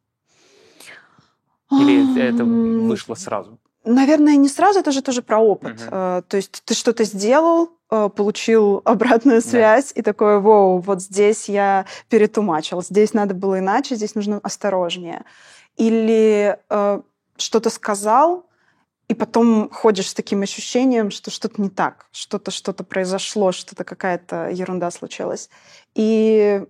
Или 1.71 2.21
это 2.21 2.45
вышло 2.45 3.15
сразу? 3.15 3.59
Наверное, 3.85 4.37
не 4.37 4.49
сразу, 4.49 4.81
это 4.81 4.91
же 4.91 5.01
тоже 5.01 5.23
про 5.23 5.39
опыт. 5.39 5.81
Uh-huh. 5.81 6.23
То 6.23 6.37
есть 6.37 6.63
ты 6.65 6.75
что-то 6.75 7.05
сделал, 7.05 7.71
э, 7.89 8.09
получил 8.09 8.83
обратную 8.85 9.41
связь 9.41 9.93
yeah. 9.93 10.01
и 10.01 10.03
такой, 10.03 10.41
воу, 10.41 10.79
вот 10.79 11.01
здесь 11.03 11.49
я 11.49 11.87
перетумачил, 12.09 12.83
здесь 12.83 13.15
надо 13.15 13.35
было 13.35 13.61
иначе, 13.61 13.95
здесь 13.95 14.17
нужно 14.17 14.41
осторожнее. 14.43 15.25
Или 15.77 16.59
э, 16.69 17.01
что-то 17.37 17.71
сказал, 17.71 18.47
и 19.07 19.15
потом 19.15 19.71
ходишь 19.71 20.09
с 20.09 20.15
таким 20.15 20.43
ощущением, 20.43 21.13
что 21.13 21.31
что-то 21.31 21.63
не 21.63 21.71
так, 21.71 22.07
что-то 22.11 22.51
что-то 22.51 22.83
произошло, 22.83 23.53
что-то 23.53 23.85
какая-то 23.85 24.49
ерунда 24.51 24.91
случилась. 24.91 25.49
И 25.95 26.67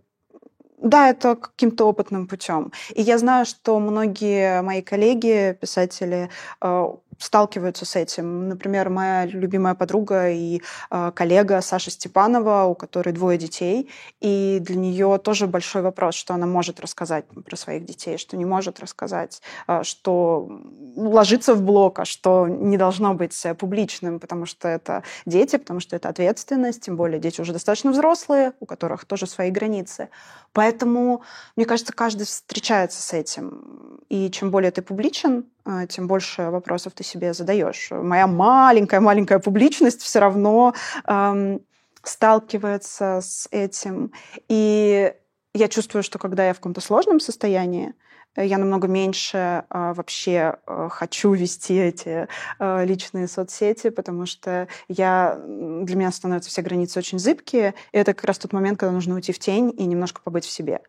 да, 0.78 1.10
это 1.10 1.36
каким-то 1.36 1.86
опытным 1.88 2.26
путем. 2.28 2.72
И 2.94 3.02
я 3.02 3.18
знаю, 3.18 3.46
что 3.46 3.78
многие 3.80 4.62
мои 4.62 4.82
коллеги, 4.82 5.56
писатели, 5.60 6.30
э, 6.60 6.86
сталкиваются 7.18 7.84
с 7.84 7.96
этим. 7.96 8.48
Например, 8.48 8.90
моя 8.90 9.26
любимая 9.26 9.74
подруга 9.74 10.30
и 10.30 10.62
э, 10.90 11.12
коллега 11.14 11.60
Саша 11.60 11.90
Степанова, 11.90 12.64
у 12.64 12.74
которой 12.74 13.12
двое 13.12 13.38
детей, 13.38 13.90
и 14.20 14.58
для 14.60 14.76
нее 14.76 15.18
тоже 15.22 15.46
большой 15.46 15.82
вопрос, 15.82 16.14
что 16.14 16.34
она 16.34 16.46
может 16.46 16.80
рассказать 16.80 17.26
про 17.26 17.56
своих 17.56 17.84
детей, 17.84 18.18
что 18.18 18.36
не 18.36 18.44
может 18.44 18.80
рассказать, 18.80 19.42
э, 19.68 19.82
что 19.82 20.48
ложится 20.96 21.54
в 21.54 21.62
блок, 21.62 21.98
а 22.00 22.04
что 22.04 22.48
не 22.48 22.76
должно 22.76 23.14
быть 23.14 23.46
публичным, 23.58 24.20
потому 24.20 24.46
что 24.46 24.68
это 24.68 25.02
дети, 25.26 25.56
потому 25.56 25.80
что 25.80 25.96
это 25.96 26.08
ответственность, 26.08 26.82
тем 26.82 26.96
более 26.96 27.18
дети 27.18 27.40
уже 27.40 27.52
достаточно 27.52 27.90
взрослые, 27.90 28.52
у 28.60 28.66
которых 28.66 29.04
тоже 29.04 29.26
свои 29.26 29.50
границы. 29.50 30.08
Поэтому, 30.52 31.22
мне 31.54 31.66
кажется, 31.66 31.92
каждый 31.92 32.24
встречается 32.24 33.02
с 33.02 33.12
этим. 33.12 34.00
И 34.08 34.30
чем 34.30 34.50
более 34.50 34.70
ты 34.70 34.80
публичен, 34.82 35.44
э, 35.66 35.86
тем 35.88 36.06
больше 36.06 36.50
вопросов 36.50 36.94
ты 36.94 37.04
себе 37.06 37.32
задаешь. 37.32 37.88
Моя 37.90 38.26
маленькая-маленькая 38.26 39.38
публичность 39.38 40.02
все 40.02 40.18
равно 40.18 40.74
эм, 41.06 41.60
сталкивается 42.02 43.20
с 43.22 43.48
этим. 43.50 44.12
И 44.48 45.12
я 45.54 45.68
чувствую, 45.68 46.02
что 46.02 46.18
когда 46.18 46.46
я 46.46 46.52
в 46.52 46.56
каком-то 46.56 46.80
сложном 46.80 47.20
состоянии, 47.20 47.94
я 48.36 48.58
намного 48.58 48.86
меньше 48.86 49.64
э, 49.68 49.92
вообще 49.94 50.56
э, 50.66 50.88
хочу 50.90 51.32
вести 51.32 51.74
эти 51.74 52.28
э, 52.58 52.84
личные 52.84 53.28
соцсети, 53.28 53.88
потому 53.90 54.26
что 54.26 54.68
я, 54.88 55.40
для 55.46 55.96
меня 55.96 56.12
становятся 56.12 56.50
все 56.50 56.62
границы 56.62 56.98
очень 56.98 57.18
зыбкие, 57.18 57.74
и 57.92 57.98
это 57.98 58.12
как 58.12 58.24
раз 58.24 58.38
тот 58.38 58.52
момент, 58.52 58.78
когда 58.78 58.92
нужно 58.92 59.14
уйти 59.14 59.32
в 59.32 59.38
тень 59.38 59.74
и 59.76 59.86
немножко 59.86 60.20
побыть 60.20 60.44
в 60.44 60.50
себе. 60.50 60.80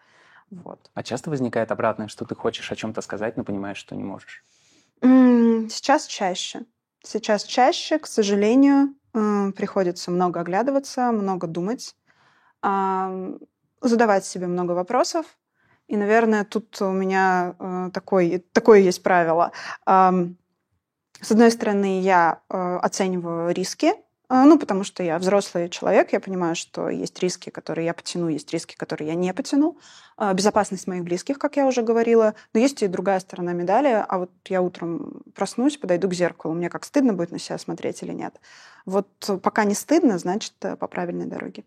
Вот. 0.50 0.91
А 0.93 1.03
часто 1.03 1.29
возникает 1.29 1.71
обратное, 1.71 2.07
что 2.07 2.25
ты 2.25 2.36
хочешь 2.36 2.71
о 2.71 2.75
чем-то 2.75 3.01
сказать, 3.01 3.38
но 3.38 3.43
понимаешь, 3.43 3.77
что 3.77 3.95
не 3.95 4.03
можешь? 4.03 4.43
Сейчас 5.01 6.08
чаще. 6.08 6.62
Сейчас 7.04 7.44
чаще, 7.44 8.00
к 8.00 8.08
сожалению, 8.08 8.96
приходится 9.12 10.12
много 10.12 10.42
оглядываться, 10.42 11.12
много 11.12 11.48
думать, 11.48 11.96
задавать 12.62 14.25
себе 14.25 14.48
много 14.48 14.72
вопросов. 14.74 15.25
И, 15.88 15.96
наверное, 15.96 16.44
тут 16.44 16.82
у 16.82 16.92
меня 16.92 17.56
э, 17.60 17.92
такой, 17.94 18.46
такое 18.51 18.80
есть 18.80 19.01
правило. 19.04 19.54
С 19.86 21.32
одной 21.32 21.50
стороны, 21.50 22.01
я 22.01 22.42
э, 22.50 22.77
оцениваю 22.82 23.54
риски, 23.54 23.94
ну, 24.29 24.60
потому 24.60 24.84
что 24.84 25.03
я 25.03 25.17
взрослый 25.19 25.69
человек, 25.69 26.12
я 26.12 26.19
понимаю, 26.19 26.55
что 26.55 26.89
есть 26.89 27.17
риски, 27.19 27.50
которые 27.50 27.86
я 27.86 27.93
потяну, 27.93 28.27
есть 28.27 28.51
риски, 28.51 28.75
которые 28.75 29.10
я 29.10 29.15
не 29.15 29.34
потяну. 29.34 29.77
А, 30.17 30.34
безопасность 30.34 30.86
моих 30.86 31.03
близких, 31.03 31.39
как 31.39 31.55
я 31.55 31.65
уже 31.65 31.81
говорила. 31.81 32.36
Но 32.53 32.60
есть 32.60 32.84
и 32.84 32.88
другая 32.88 33.22
сторона 33.22 33.53
медали. 33.53 34.03
А 34.07 34.17
вот 34.17 34.31
я 34.50 34.62
утром 34.62 35.22
проснусь, 35.34 35.77
подойду 35.77 36.10
к 36.10 36.13
зеркалу. 36.13 36.53
Мне 36.55 36.69
как 36.69 36.84
стыдно 36.84 37.13
будет 37.13 37.31
на 37.31 37.39
себя 37.39 37.57
смотреть 37.57 38.03
или 38.03 38.12
нет? 38.12 38.41
Вот 38.86 39.07
пока 39.41 39.63
не 39.63 39.75
стыдно, 39.75 40.17
значит, 40.17 40.53
э, 40.62 40.75
по 40.75 40.88
правильной 40.88 41.25
дороге. 41.25 41.63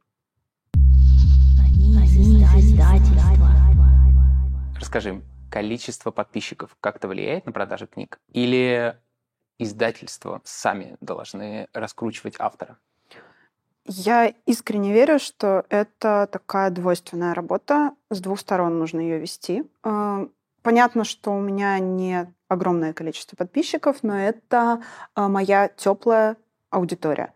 Расскажи, 4.79 5.23
количество 5.51 6.11
подписчиков 6.11 6.77
как-то 6.81 7.09
влияет 7.09 7.47
на 7.47 7.53
продажи 7.53 7.87
книг? 7.87 8.21
Или 8.33 8.97
издательства 9.63 10.41
сами 10.45 10.97
должны 11.01 11.69
раскручивать 11.73 12.37
автора? 12.39 12.79
Я 13.85 14.33
искренне 14.47 14.93
верю, 14.93 15.19
что 15.19 15.65
это 15.69 16.29
такая 16.31 16.71
двойственная 16.71 17.35
работа. 17.35 17.93
С 18.11 18.21
двух 18.21 18.39
сторон 18.41 18.79
нужно 18.79 19.01
ее 19.01 19.19
вести. 19.19 19.65
А, 19.83 20.29
понятно, 20.63 21.05
что 21.05 21.33
у 21.33 21.41
меня 21.41 21.79
не 21.79 22.33
огромное 22.49 22.93
количество 22.93 23.37
подписчиков, 23.37 24.03
но 24.03 24.19
это 24.19 24.83
а, 25.15 25.29
моя 25.29 25.69
теплая 25.69 26.37
аудитория 26.71 27.35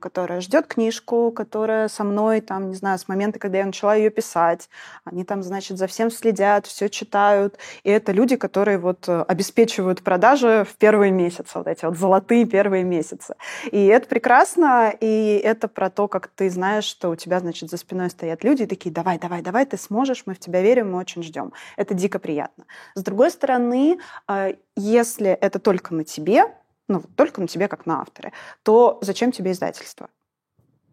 которая 0.00 0.40
ждет 0.40 0.66
книжку, 0.66 1.30
которая 1.30 1.88
со 1.88 2.04
мной, 2.04 2.40
там, 2.40 2.68
не 2.70 2.74
знаю, 2.74 2.98
с 2.98 3.08
момента, 3.08 3.38
когда 3.38 3.58
я 3.58 3.66
начала 3.66 3.94
ее 3.94 4.10
писать. 4.10 4.68
Они 5.04 5.24
там, 5.24 5.42
значит, 5.42 5.78
за 5.78 5.86
всем 5.86 6.10
следят, 6.10 6.66
все 6.66 6.88
читают. 6.88 7.58
И 7.84 7.90
это 7.90 8.12
люди, 8.12 8.36
которые 8.36 8.78
вот 8.78 9.08
э, 9.08 9.22
обеспечивают 9.22 10.02
продажи 10.02 10.66
в 10.68 10.76
первые 10.76 11.12
месяцы, 11.12 11.50
вот 11.54 11.66
эти 11.66 11.84
вот 11.84 11.96
золотые 11.96 12.46
первые 12.46 12.84
месяцы. 12.84 13.34
И 13.70 13.86
это 13.86 14.08
прекрасно, 14.08 14.92
и 15.00 15.40
это 15.42 15.68
про 15.68 15.90
то, 15.90 16.08
как 16.08 16.28
ты 16.28 16.50
знаешь, 16.50 16.84
что 16.84 17.10
у 17.10 17.16
тебя, 17.16 17.40
значит, 17.40 17.70
за 17.70 17.76
спиной 17.76 18.10
стоят 18.10 18.44
люди 18.44 18.62
и 18.62 18.66
такие, 18.66 18.90
давай, 18.90 19.18
давай, 19.18 19.42
давай, 19.42 19.66
ты 19.66 19.76
сможешь, 19.76 20.24
мы 20.26 20.34
в 20.34 20.38
тебя 20.38 20.62
верим, 20.62 20.92
мы 20.92 20.98
очень 20.98 21.22
ждем. 21.22 21.52
Это 21.76 21.94
дико 21.94 22.18
приятно. 22.18 22.64
С 22.94 23.02
другой 23.02 23.30
стороны, 23.30 23.98
э, 24.28 24.54
если 24.76 25.30
это 25.30 25.58
только 25.58 25.94
на 25.94 26.04
тебе, 26.04 26.44
ну, 26.90 27.02
только 27.16 27.40
на 27.40 27.46
тебе 27.46 27.68
как 27.68 27.86
на 27.86 28.00
авторе, 28.00 28.32
то 28.62 28.98
зачем 29.00 29.32
тебе 29.32 29.52
издательство? 29.52 30.08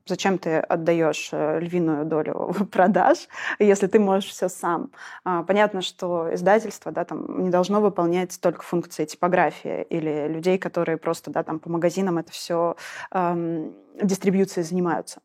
Зачем 0.06 0.38
ты 0.38 0.60
отдаешь 0.60 1.30
э, 1.34 1.60
львиную 1.60 2.06
долю 2.06 2.54
продаж, 2.72 3.28
если 3.60 3.88
ты 3.88 4.00
можешь 4.00 4.30
все 4.30 4.48
сам? 4.48 4.92
А, 5.26 5.44
понятно, 5.44 5.82
что 5.82 6.34
издательство 6.34 6.92
да, 6.92 7.04
там, 7.04 7.44
не 7.44 7.50
должно 7.50 7.82
выполнять 7.82 8.40
только 8.40 8.62
функции 8.62 9.06
типографии 9.06 9.84
или 9.90 10.28
людей, 10.30 10.58
которые 10.58 10.98
просто 10.98 11.32
да, 11.32 11.44
там, 11.44 11.60
по 11.60 11.70
магазинам 11.70 12.20
это 12.20 12.32
все 12.32 12.76
эм, 13.12 13.74
дистрибьюцией 14.02 14.64
занимаются. 14.64 15.22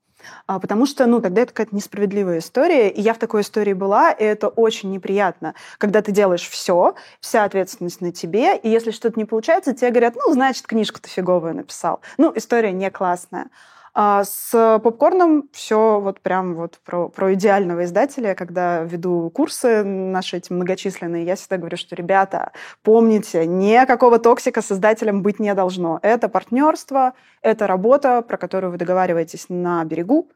А, 0.46 0.58
потому 0.58 0.86
что, 0.86 1.06
ну, 1.06 1.20
тогда 1.20 1.42
это 1.42 1.52
какая-то 1.52 1.74
несправедливая 1.74 2.38
история, 2.38 2.88
и 2.88 3.00
я 3.00 3.14
в 3.14 3.18
такой 3.18 3.42
истории 3.42 3.72
была, 3.72 4.10
и 4.10 4.24
это 4.24 4.48
очень 4.48 4.90
неприятно, 4.90 5.54
когда 5.78 6.02
ты 6.02 6.12
делаешь 6.12 6.48
все, 6.48 6.94
вся 7.20 7.44
ответственность 7.44 8.00
на 8.00 8.12
тебе, 8.12 8.56
и 8.56 8.68
если 8.68 8.90
что-то 8.90 9.18
не 9.18 9.24
получается, 9.24 9.74
тебе 9.74 9.90
говорят, 9.90 10.14
ну, 10.16 10.32
значит, 10.32 10.66
книжку 10.66 11.00
ты 11.00 11.08
фиговую 11.08 11.54
написал. 11.54 12.00
Ну, 12.18 12.32
история 12.34 12.72
не 12.72 12.90
классная. 12.90 13.48
А 13.94 14.24
с 14.24 14.80
попкорном 14.82 15.50
все 15.52 16.00
вот 16.00 16.20
прям 16.20 16.54
вот 16.54 16.78
про, 16.84 17.08
про 17.08 17.34
идеального 17.34 17.84
издателя. 17.84 18.34
Когда 18.34 18.82
веду 18.84 19.30
курсы 19.30 19.84
наши 19.84 20.38
эти 20.38 20.50
многочисленные, 20.50 21.24
я 21.24 21.36
всегда 21.36 21.58
говорю, 21.58 21.76
что, 21.76 21.94
ребята, 21.94 22.52
помните, 22.82 23.46
никакого 23.46 24.18
токсика 24.18 24.62
с 24.62 24.72
издателем 24.72 25.22
быть 25.22 25.38
не 25.38 25.54
должно. 25.54 25.98
Это 26.02 26.30
партнерство, 26.30 27.12
это 27.42 27.66
работа, 27.66 28.22
про 28.22 28.38
которую 28.38 28.72
вы 28.72 28.78
договариваетесь 28.78 29.46
на 29.50 29.84
берегу, 29.84 30.30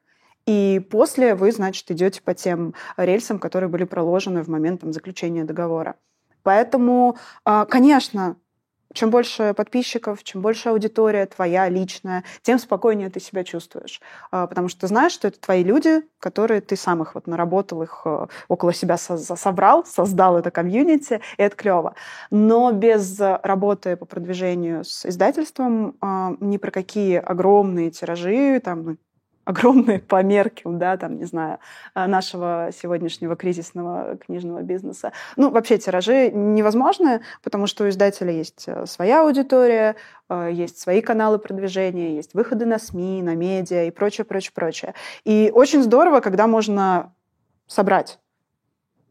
и 0.44 0.80
после 0.90 1.34
вы, 1.34 1.50
значит, 1.50 1.90
идете 1.90 2.22
по 2.22 2.34
тем 2.34 2.74
рельсам, 2.96 3.38
которые 3.38 3.68
были 3.68 3.84
проложены 3.84 4.42
в 4.42 4.48
момент 4.48 4.82
там, 4.82 4.92
заключения 4.92 5.44
договора. 5.44 5.96
Поэтому, 6.42 7.16
а, 7.44 7.64
конечно, 7.64 8.36
чем 8.96 9.10
больше 9.10 9.54
подписчиков, 9.54 10.24
чем 10.24 10.40
больше 10.40 10.70
аудитория 10.70 11.26
твоя 11.26 11.68
личная, 11.68 12.24
тем 12.42 12.58
спокойнее 12.58 13.10
ты 13.10 13.20
себя 13.20 13.44
чувствуешь. 13.44 14.00
А, 14.30 14.46
потому 14.46 14.68
что 14.68 14.80
ты 14.80 14.86
знаешь, 14.88 15.12
что 15.12 15.28
это 15.28 15.38
твои 15.38 15.62
люди, 15.62 16.02
которые 16.18 16.60
ты 16.60 16.76
сам 16.76 17.02
их 17.02 17.14
вот 17.14 17.26
наработал, 17.26 17.82
их 17.82 18.02
э, 18.06 18.26
около 18.48 18.72
себя 18.72 18.96
собрал, 18.96 19.84
создал 19.84 20.38
это 20.38 20.50
комьюнити, 20.50 21.20
и 21.36 21.42
это 21.42 21.54
клево. 21.54 21.94
Но 22.30 22.72
без 22.72 23.20
работы 23.20 23.96
по 23.96 24.06
продвижению 24.06 24.84
с 24.84 25.04
издательством 25.04 25.96
а, 26.00 26.34
ни 26.40 26.56
про 26.56 26.70
какие 26.70 27.18
огромные 27.18 27.90
тиражи, 27.90 28.60
там, 28.60 28.82
ну, 28.82 28.96
огромные 29.46 29.98
по 30.10 30.22
меркам, 30.22 30.78
да, 30.78 30.98
там, 30.98 31.16
не 31.16 31.24
знаю, 31.24 31.58
а, 31.94 32.06
нашего 32.06 32.70
сегодняшнего 32.76 33.36
кризисного 33.36 34.18
книжного 34.18 34.60
бизнеса. 34.60 35.12
Ну, 35.36 35.50
вообще 35.50 35.78
тиражи 35.78 36.30
невозможны, 36.30 37.22
потому 37.42 37.66
что 37.66 37.84
у 37.84 37.88
издателя 37.88 38.32
есть 38.32 38.64
э, 38.66 38.84
своя 38.84 39.22
аудитория, 39.22 39.96
э, 40.28 40.50
есть 40.52 40.78
свои 40.78 41.00
каналы 41.00 41.38
продвижения, 41.38 42.14
есть 42.14 42.34
выходы 42.34 42.66
на 42.66 42.78
СМИ, 42.78 43.22
на 43.22 43.34
медиа 43.34 43.84
и 43.84 43.90
прочее, 43.90 44.24
прочее, 44.24 44.52
прочее. 44.54 44.94
И 45.24 45.50
очень 45.54 45.82
здорово, 45.82 46.20
когда 46.20 46.46
можно 46.46 47.14
собрать 47.66 48.18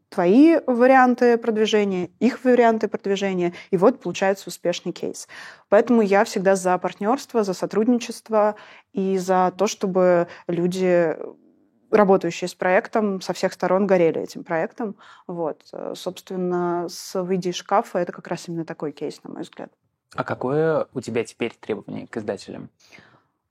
твои 0.08 0.58
варианты 0.66 1.36
продвижения, 1.36 2.10
их 2.20 2.44
варианты 2.44 2.88
продвижения, 2.88 3.52
и 3.70 3.76
вот 3.76 4.00
получается 4.00 4.48
успешный 4.48 4.92
кейс. 4.92 5.28
Поэтому 5.68 6.02
я 6.02 6.24
всегда 6.24 6.56
за 6.56 6.78
партнерство, 6.78 7.42
за 7.42 7.54
сотрудничество 7.54 8.56
и 8.92 9.18
за 9.18 9.52
то, 9.56 9.66
чтобы 9.66 10.28
люди 10.46 11.16
работающие 11.90 12.48
с 12.48 12.54
проектом, 12.54 13.20
со 13.20 13.32
всех 13.32 13.52
сторон 13.52 13.86
горели 13.86 14.20
этим 14.20 14.44
проектом. 14.44 14.96
Вот. 15.26 15.62
Собственно, 15.94 16.88
с 16.88 17.20
«Выйди 17.20 17.48
из 17.48 17.54
шкафа» 17.54 17.98
это 17.98 18.12
как 18.12 18.26
раз 18.26 18.48
именно 18.48 18.64
такой 18.64 18.92
кейс, 18.92 19.22
на 19.22 19.30
мой 19.30 19.42
взгляд. 19.42 19.70
А 20.14 20.24
какое 20.24 20.88
у 20.94 21.00
тебя 21.00 21.24
теперь 21.24 21.54
требование 21.58 22.06
к 22.06 22.16
издателям? 22.16 22.70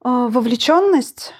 А, 0.01 0.27
вовлеченность, 0.27 1.33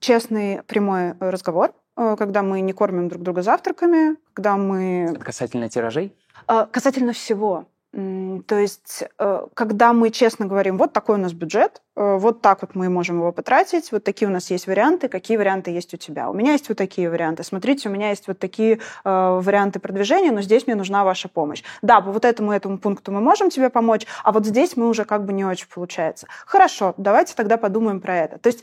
честный 0.00 0.62
прямой 0.62 1.12
разговор– 1.20 1.72
Э, 1.85 1.85
когда 1.96 2.42
мы 2.42 2.60
не 2.60 2.72
кормим 2.72 3.08
друг 3.08 3.22
друга 3.22 3.42
завтраками, 3.42 4.16
когда 4.34 4.56
мы... 4.56 5.16
Касательно 5.22 5.68
тиражей? 5.68 6.14
Э, 6.46 6.66
касательно 6.70 7.12
всего. 7.12 7.64
То 7.92 8.58
есть, 8.58 9.04
э, 9.18 9.46
когда 9.54 9.94
мы 9.94 10.10
честно 10.10 10.44
говорим, 10.44 10.76
вот 10.76 10.92
такой 10.92 11.14
у 11.14 11.18
нас 11.18 11.32
бюджет, 11.32 11.80
вот 11.94 12.42
так 12.42 12.60
вот 12.60 12.74
мы 12.74 12.90
можем 12.90 13.16
его 13.20 13.32
потратить, 13.32 13.90
вот 13.90 14.04
такие 14.04 14.28
у 14.28 14.30
нас 14.30 14.50
есть 14.50 14.66
варианты, 14.66 15.08
какие 15.08 15.38
варианты 15.38 15.70
есть 15.70 15.94
у 15.94 15.96
тебя. 15.96 16.28
У 16.28 16.34
меня 16.34 16.52
есть 16.52 16.68
вот 16.68 16.76
такие 16.76 17.08
варианты. 17.08 17.42
Смотрите, 17.42 17.88
у 17.88 17.92
меня 17.92 18.10
есть 18.10 18.28
вот 18.28 18.38
такие 18.38 18.80
варианты 19.02 19.80
продвижения, 19.80 20.30
но 20.30 20.42
здесь 20.42 20.66
мне 20.66 20.76
нужна 20.76 21.04
ваша 21.04 21.28
помощь. 21.28 21.62
Да, 21.80 22.02
по 22.02 22.12
вот 22.12 22.26
этому 22.26 22.52
этому 22.52 22.76
пункту 22.76 23.12
мы 23.12 23.22
можем 23.22 23.48
тебе 23.48 23.70
помочь, 23.70 24.06
а 24.24 24.32
вот 24.32 24.44
здесь 24.44 24.76
мы 24.76 24.90
уже 24.90 25.06
как 25.06 25.24
бы 25.24 25.32
не 25.32 25.46
очень 25.46 25.68
получается. 25.74 26.26
Хорошо, 26.44 26.92
давайте 26.98 27.34
тогда 27.34 27.56
подумаем 27.56 28.02
про 28.02 28.14
это. 28.14 28.38
То 28.38 28.48
есть 28.50 28.62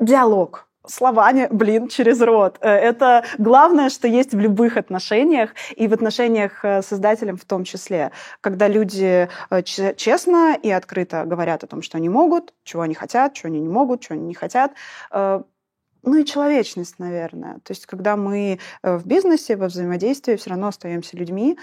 диалог, 0.00 0.65
словами, 0.88 1.48
блин, 1.50 1.88
через 1.88 2.20
рот. 2.20 2.58
Э, 2.60 2.70
это 2.70 3.24
главное, 3.38 3.90
что 3.90 4.08
есть 4.08 4.32
в 4.32 4.38
любых 4.38 4.76
отношениях, 4.76 5.50
и 5.74 5.88
в 5.88 5.92
отношениях 5.92 6.64
э, 6.64 6.82
с 6.82 6.92
издателем 6.92 7.36
в 7.36 7.44
том 7.44 7.64
числе. 7.64 8.12
Когда 8.40 8.68
люди 8.68 9.28
э, 9.50 9.62
честно 9.62 10.56
и 10.62 10.70
открыто 10.70 11.24
говорят 11.24 11.64
о 11.64 11.66
том, 11.66 11.82
что 11.82 11.98
они 11.98 12.08
могут, 12.08 12.54
чего 12.64 12.82
они 12.82 12.94
хотят, 12.94 13.34
чего 13.34 13.48
они 13.48 13.60
не 13.60 13.68
могут, 13.68 14.00
чего 14.00 14.14
они 14.16 14.26
не 14.26 14.34
хотят, 14.34 14.72
ну 15.12 16.14
и 16.14 16.24
человечность, 16.24 17.00
наверное. 17.00 17.54
То 17.64 17.72
есть, 17.72 17.86
когда 17.86 18.16
мы 18.16 18.60
в 18.82 19.06
бизнесе, 19.06 19.56
во 19.56 19.66
взаимодействии 19.66 20.36
все 20.36 20.50
равно 20.50 20.68
остаемся 20.68 21.16
людьми, 21.16 21.58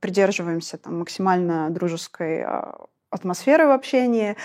придерживаемся 0.00 0.76
там, 0.76 0.98
максимально 0.98 1.70
дружеской 1.70 2.44
атмосферы 3.10 3.66
в 3.66 3.70
общении, 3.70 4.36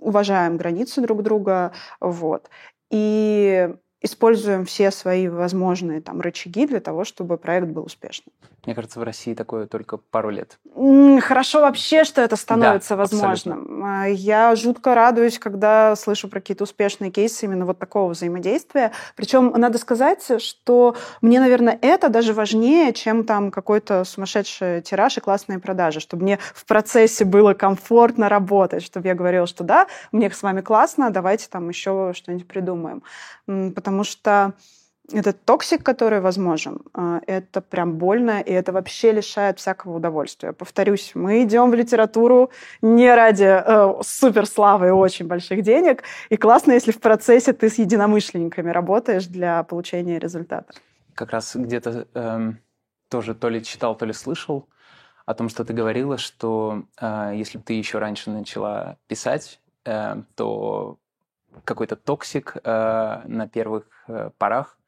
уважаем 0.00 0.56
границы 0.56 1.00
друг 1.00 1.22
друга, 1.22 1.72
вот 2.00 2.48
и 2.90 3.68
используем 4.00 4.64
все 4.64 4.90
свои 4.90 5.28
возможные 5.28 6.00
там 6.00 6.20
рычаги 6.20 6.66
для 6.66 6.80
того, 6.80 7.04
чтобы 7.04 7.36
проект 7.36 7.68
был 7.68 7.84
успешным. 7.84 8.32
Мне 8.64 8.74
кажется, 8.74 9.00
в 9.00 9.02
России 9.02 9.34
такое 9.34 9.66
только 9.66 9.96
пару 9.96 10.30
лет. 10.30 10.58
Хорошо 11.22 11.60
вообще, 11.60 12.04
что 12.04 12.20
это 12.20 12.36
становится 12.36 12.90
да, 12.90 12.96
возможным. 12.96 13.60
Абсолютно. 13.60 14.12
Я 14.12 14.54
жутко 14.56 14.94
радуюсь, 14.94 15.38
когда 15.38 15.96
слышу 15.96 16.28
про 16.28 16.40
какие-то 16.40 16.64
успешные 16.64 17.10
кейсы 17.10 17.46
именно 17.46 17.64
вот 17.64 17.78
такого 17.78 18.10
взаимодействия. 18.10 18.92
Причем 19.16 19.52
надо 19.56 19.78
сказать, 19.78 20.42
что 20.42 20.96
мне, 21.22 21.40
наверное, 21.40 21.78
это 21.80 22.08
даже 22.10 22.34
важнее, 22.34 22.92
чем 22.92 23.24
там 23.24 23.50
какой-то 23.50 24.04
сумасшедший 24.04 24.82
тираж 24.82 25.16
и 25.16 25.20
классные 25.20 25.58
продажи, 25.60 26.00
чтобы 26.00 26.24
мне 26.24 26.38
в 26.54 26.66
процессе 26.66 27.24
было 27.24 27.54
комфортно 27.54 28.28
работать, 28.28 28.82
чтобы 28.82 29.08
я 29.08 29.14
говорила, 29.14 29.46
что 29.46 29.64
да, 29.64 29.86
мне 30.12 30.30
с 30.30 30.42
вами 30.42 30.60
классно, 30.60 31.10
давайте 31.10 31.48
там 31.48 31.68
еще 31.68 32.12
что-нибудь 32.14 32.46
придумаем. 32.46 33.02
Потому 33.74 34.04
что 34.04 34.54
этот 35.12 35.42
токсик, 35.44 35.82
который 35.82 36.20
возможен, 36.20 36.80
а, 36.92 37.20
это 37.26 37.62
прям 37.62 37.96
больно, 37.96 38.40
и 38.40 38.52
это 38.52 38.72
вообще 38.72 39.12
лишает 39.12 39.58
всякого 39.58 39.96
удовольствия. 39.96 40.52
Повторюсь, 40.52 41.12
мы 41.14 41.44
идем 41.44 41.70
в 41.70 41.74
литературу 41.74 42.50
не 42.82 43.14
ради 43.14 43.44
э, 43.44 44.02
суперславы 44.02 44.88
и 44.88 44.90
очень 44.90 45.26
больших 45.26 45.62
денег, 45.62 46.02
и 46.28 46.36
классно, 46.36 46.72
если 46.72 46.92
в 46.92 47.00
процессе 47.00 47.54
ты 47.54 47.70
с 47.70 47.78
единомышленниками 47.78 48.70
работаешь 48.70 49.26
для 49.26 49.62
получения 49.62 50.18
результата. 50.18 50.74
Как 51.14 51.30
раз 51.30 51.56
где-то 51.56 52.06
э, 52.12 52.52
тоже 53.08 53.34
то 53.34 53.48
ли 53.48 53.64
читал, 53.64 53.96
то 53.96 54.04
ли 54.04 54.12
слышал 54.12 54.68
о 55.24 55.34
том, 55.34 55.48
что 55.48 55.64
ты 55.64 55.72
говорила, 55.72 56.18
что 56.18 56.82
э, 57.00 57.32
если 57.34 57.56
бы 57.56 57.64
ты 57.64 57.72
еще 57.72 57.98
раньше 57.98 58.30
начала 58.30 58.98
писать, 59.06 59.60
э, 59.86 60.16
то 60.34 60.98
какой-то 61.64 61.96
токсик 61.96 62.56
э, 62.62 63.20
на 63.24 63.48
первых 63.48 63.84
э, 64.08 64.30
порах 64.38 64.78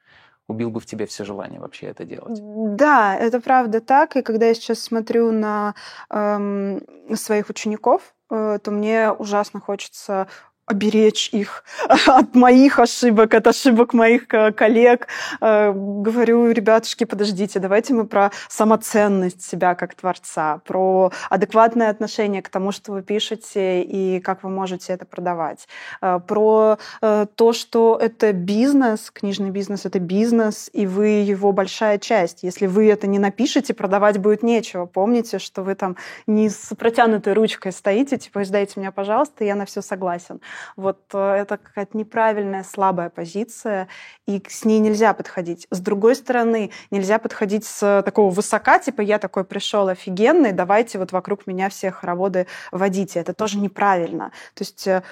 убил 0.51 0.71
бы 0.71 0.81
в 0.81 0.87
тебе 0.87 1.07
все 1.07 1.25
желание 1.25 1.61
вообще 1.61 1.87
это 1.87 2.05
делать. 2.05 2.41
Да, 2.77 3.17
это 3.17 3.41
правда 3.41 3.81
так. 3.81 4.17
И 4.17 4.23
когда 4.23 4.47
я 4.47 4.55
сейчас 4.55 4.81
смотрю 4.81 5.31
на 5.31 5.75
эм, 6.11 6.83
своих 7.15 7.49
учеников, 7.49 8.15
э, 8.31 8.59
то 8.63 8.71
мне 8.71 9.13
ужасно 9.13 9.61
хочется 9.61 10.27
оберечь 10.71 11.31
их 11.33 11.65
от 12.07 12.35
моих 12.35 12.79
ошибок, 12.79 13.35
от 13.35 13.47
ошибок 13.47 13.93
моих 13.93 14.33
э, 14.33 14.53
коллег. 14.53 15.09
Э, 15.41 15.73
говорю, 15.73 16.51
ребятушки, 16.51 17.05
подождите, 17.05 17.59
давайте 17.59 17.93
мы 17.95 18.07
про 18.07 18.31
самоценность 18.49 19.43
себя 19.43 19.75
как 19.75 19.95
творца, 19.95 20.61
про 20.65 21.13
адекватное 21.29 21.91
отношение 21.91 22.43
к 22.43 22.49
тому, 22.49 22.73
что 22.73 22.93
вы 22.93 23.03
пишете 23.03 23.83
и 23.83 24.21
как 24.21 24.45
вы 24.45 24.51
можете 24.51 24.93
это 24.93 25.05
продавать, 25.05 25.67
э, 26.01 26.21
про 26.27 26.79
то, 27.01 27.53
что 27.53 27.99
это 28.01 28.33
бизнес, 28.33 29.11
книжный 29.11 29.51
бизнес— 29.51 29.85
это 29.87 29.99
бизнес, 29.99 30.71
и 30.73 30.87
вы 30.87 31.07
его 31.07 31.53
большая 31.53 31.99
часть. 31.99 32.43
Если 32.43 32.67
вы 32.67 32.89
это 32.89 33.07
не 33.07 33.19
напишете, 33.19 33.75
продавать 33.75 34.19
будет 34.19 34.43
нечего. 34.43 34.87
Помните, 34.87 35.39
что 35.39 35.63
вы 35.63 35.75
там 35.75 35.97
не 36.27 36.49
с 36.49 36.75
протянутой 36.77 37.33
ручкой 37.33 37.73
стоите, 37.73 38.19
типа, 38.19 38.43
издайте 38.43 38.79
меня, 38.81 38.93
пожалуйста, 38.93 39.45
я 39.45 39.55
на 39.55 39.65
все 39.65 39.83
согласен. 39.83 40.41
Вот 40.77 41.03
э, 41.13 41.19
это 41.19 41.57
какая-то 41.57 41.97
неправильная, 41.97 42.65
слабая 42.65 43.11
позиция, 43.11 43.89
и 44.27 44.43
с 44.49 44.65
ней 44.65 44.79
нельзя 44.79 45.15
подходить. 45.15 45.67
С 45.71 45.81
другой 45.81 46.17
стороны, 46.17 46.71
нельзя 46.91 47.19
подходить 47.19 47.65
с 47.65 48.03
такого 48.05 48.31
высока, 48.31 48.79
типа 48.79 49.01
я 49.01 49.19
такой 49.19 49.45
пришел 49.45 49.89
офигенный, 49.89 50.53
давайте 50.53 50.99
вот 50.99 51.13
вокруг 51.13 51.47
меня 51.47 51.69
все 51.69 51.91
хороводы 51.91 52.47
водите. 52.73 53.21
Это 53.21 53.35
тоже 53.35 53.59
неправильно. 53.59 54.33
То 54.55 54.63
есть 54.63 54.87
э, 54.87 55.03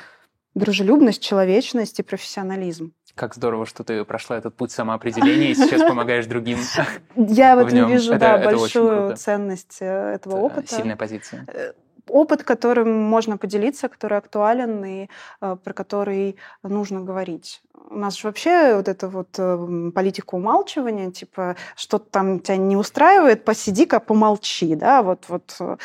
дружелюбность, 0.55 1.23
человечность 1.23 1.99
и 2.01 2.03
профессионализм. 2.03 2.93
Как 3.15 3.35
здорово, 3.35 3.67
что 3.67 3.83
ты 3.83 4.05
прошла 4.05 4.39
этот 4.39 4.55
путь 4.55 4.71
самоопределения 4.71 5.51
и 5.51 5.55
сейчас 5.55 5.83
помогаешь 5.83 6.27
другим. 6.27 6.59
Я 7.17 7.57
в 7.57 7.67
этом 7.67 7.89
вижу, 7.89 8.17
да, 8.19 8.39
большую 8.39 9.17
ценность 9.17 9.79
э, 9.81 10.15
этого 10.15 10.37
опыта. 10.37 10.75
Сильная 10.75 10.97
позиция 10.97 11.47
опыт, 12.11 12.43
которым 12.43 13.03
можно 13.03 13.37
поделиться, 13.37 13.89
который 13.89 14.19
актуален 14.19 14.85
и 14.85 15.09
э, 15.41 15.57
про 15.63 15.73
который 15.73 16.37
нужно 16.63 17.01
говорить. 17.01 17.63
У 17.91 17.97
нас 17.97 18.19
же 18.19 18.27
вообще 18.27 18.77
вот 18.77 18.89
эта 18.89 19.09
вот 19.09 19.29
э, 19.39 19.91
политика 19.95 20.35
умалчивания, 20.35 21.11
типа, 21.11 21.57
что-то 21.75 22.11
там 22.11 22.41
тебя 22.41 22.57
не 22.57 22.77
устраивает, 22.77 23.45
посиди-ка, 23.45 24.01
помолчи, 24.01 24.75
да, 24.75 25.03
вот, 25.03 25.25
вот 25.29 25.57
э, 25.61 25.77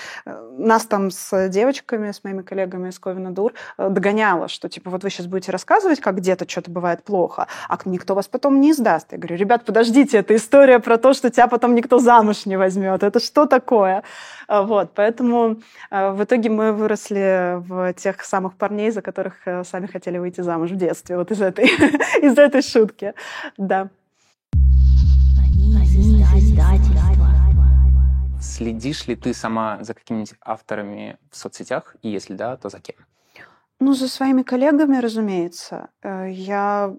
нас 0.57 0.86
там 0.86 1.12
с 1.12 1.49
девочками, 1.49 2.12
с 2.12 2.23
моими 2.23 2.41
коллегами 2.41 2.89
из 2.89 2.99
Ковина 2.99 3.31
Дур 3.31 3.53
э, 3.77 3.89
догоняло, 3.89 4.47
что, 4.47 4.67
типа, 4.67 4.89
вот 4.89 5.03
вы 5.03 5.09
сейчас 5.09 5.27
будете 5.27 5.51
рассказывать, 5.51 6.01
как 6.01 6.17
где-то 6.17 6.49
что-то 6.49 6.71
бывает 6.71 7.03
плохо, 7.03 7.47
а 7.69 7.77
никто 7.86 8.15
вас 8.15 8.27
потом 8.27 8.59
не 8.59 8.71
издаст. 8.71 9.12
Я 9.12 9.17
говорю, 9.17 9.38
ребят, 9.38 9.63
подождите, 9.63 10.17
это 10.17 10.36
история 10.36 10.79
про 10.79 10.97
то, 10.97 11.13
что 11.13 11.29
тебя 11.29 11.47
потом 11.47 11.73
никто 11.73 11.99
замуж 11.99 12.45
не 12.45 12.57
возьмет, 12.57 13.03
это 13.03 13.19
что 13.19 13.45
такое? 13.45 14.03
Вот, 14.49 14.91
поэтому 14.93 15.57
в 16.13 16.23
итоге 16.23 16.49
мы 16.49 16.71
выросли 16.71 17.58
в 17.67 17.93
тех 17.93 18.23
самых 18.23 18.56
парней, 18.56 18.91
за 18.91 19.02
которых 19.02 19.36
сами 19.63 19.88
хотели 19.88 20.17
выйти 20.17 20.41
замуж 20.41 20.71
в 20.71 20.76
детстве, 20.76 21.17
вот 21.17 21.32
из 21.32 21.41
этой 21.41 21.65
из 22.21 22.38
этой 22.38 22.62
шутки. 22.62 23.13
Да. 23.58 23.89
Следишь 28.41 29.08
ли 29.08 29.15
ты 29.15 29.34
сама 29.34 29.84
за 29.84 29.93
какими-нибудь 29.93 30.36
авторами 30.41 31.17
в 31.32 31.38
соцсетях? 31.38 31.95
И 32.02 32.10
если 32.10 32.36
да, 32.36 32.58
то 32.58 32.69
за 32.69 32.80
кем? 32.80 32.95
Ну, 33.80 33.93
за 33.93 34.08
своими 34.08 34.43
коллегами, 34.43 34.97
разумеется. 34.97 35.89
Э, 36.04 36.30
я 36.30 36.93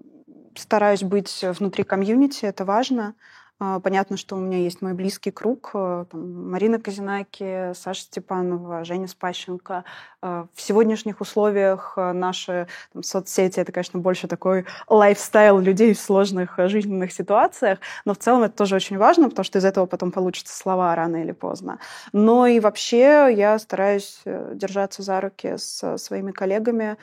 стараюсь 0.55 1.03
быть 1.03 1.43
внутри 1.43 1.83
комьюнити, 1.83 2.45
это 2.45 2.65
важно. 2.65 3.15
А, 3.57 3.79
понятно, 3.79 4.17
что 4.17 4.35
у 4.35 4.39
меня 4.39 4.57
есть 4.57 4.81
мой 4.81 4.93
близкий 4.93 5.31
круг. 5.31 5.71
Э, 5.73 6.05
там, 6.11 6.51
Марина 6.51 6.77
Казинаки, 6.77 7.73
Саша 7.73 8.01
Степанова, 8.01 8.83
Женя 8.83 9.07
Спащенко. 9.07 9.85
А, 10.21 10.47
в 10.53 10.61
сегодняшних 10.61 11.21
условиях 11.21 11.93
э, 11.95 12.11
наши 12.11 12.67
там, 12.91 13.01
соцсети— 13.01 13.59
это, 13.61 13.71
конечно, 13.71 13.99
больше 13.99 14.27
такой 14.27 14.65
лайфстайл 14.89 15.59
людей 15.59 15.93
в 15.93 15.99
сложных 15.99 16.59
э, 16.59 16.67
жизненных 16.67 17.13
ситуациях, 17.13 17.79
но 18.03 18.13
в 18.13 18.17
целом 18.17 18.43
это 18.43 18.57
тоже 18.57 18.75
очень 18.75 18.97
важно, 18.97 19.29
потому 19.29 19.45
что 19.45 19.59
из 19.59 19.65
этого 19.65 19.85
потом 19.85 20.11
получатся 20.11 20.55
слова 20.57 20.93
рано 20.93 21.23
или 21.23 21.31
поздно. 21.31 21.79
Но 22.11 22.47
и 22.47 22.59
вообще 22.59 23.33
я 23.33 23.57
стараюсь 23.57 24.21
держаться 24.25 25.01
за 25.01 25.21
руки 25.21 25.55
с 25.57 25.97
своими 25.97 26.31
коллегами, 26.31 26.97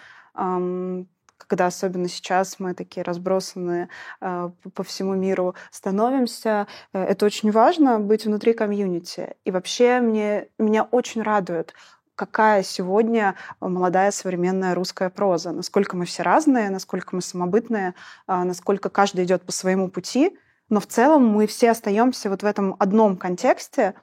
когда 1.46 1.66
особенно 1.66 2.08
сейчас 2.08 2.58
мы 2.58 2.74
такие 2.74 3.02
разбросанные 3.02 3.88
э, 4.20 4.50
по 4.74 4.82
всему 4.82 5.14
миру 5.14 5.54
становимся, 5.70 6.66
э, 6.92 7.02
это 7.02 7.26
очень 7.26 7.50
важно 7.50 7.98
быть 8.00 8.24
внутри 8.24 8.52
комьюнити. 8.52 9.34
И 9.44 9.50
вообще 9.50 10.00
мне, 10.00 10.48
меня 10.58 10.84
очень 10.84 11.22
радует 11.22 11.74
какая 12.14 12.62
сегодня 12.62 13.34
молодая 13.58 14.10
современная 14.10 14.74
русская 14.74 15.10
проза, 15.10 15.50
насколько 15.50 15.96
мы 15.96 16.04
все 16.04 16.22
разные, 16.22 16.70
насколько 16.70 17.16
мы 17.16 17.22
самобытные, 17.22 17.94
э, 18.28 18.42
насколько 18.44 18.90
каждый 18.90 19.24
идет 19.24 19.42
по 19.42 19.50
своему 19.50 19.88
пути, 19.88 20.36
но 20.68 20.78
в 20.80 20.86
целом 20.86 21.26
мы 21.26 21.46
все 21.46 21.70
остаемся 21.70 22.30
вот 22.30 22.42
в 22.42 22.46
этом 22.46 22.76
одном 22.78 23.16
контексте, 23.16 23.94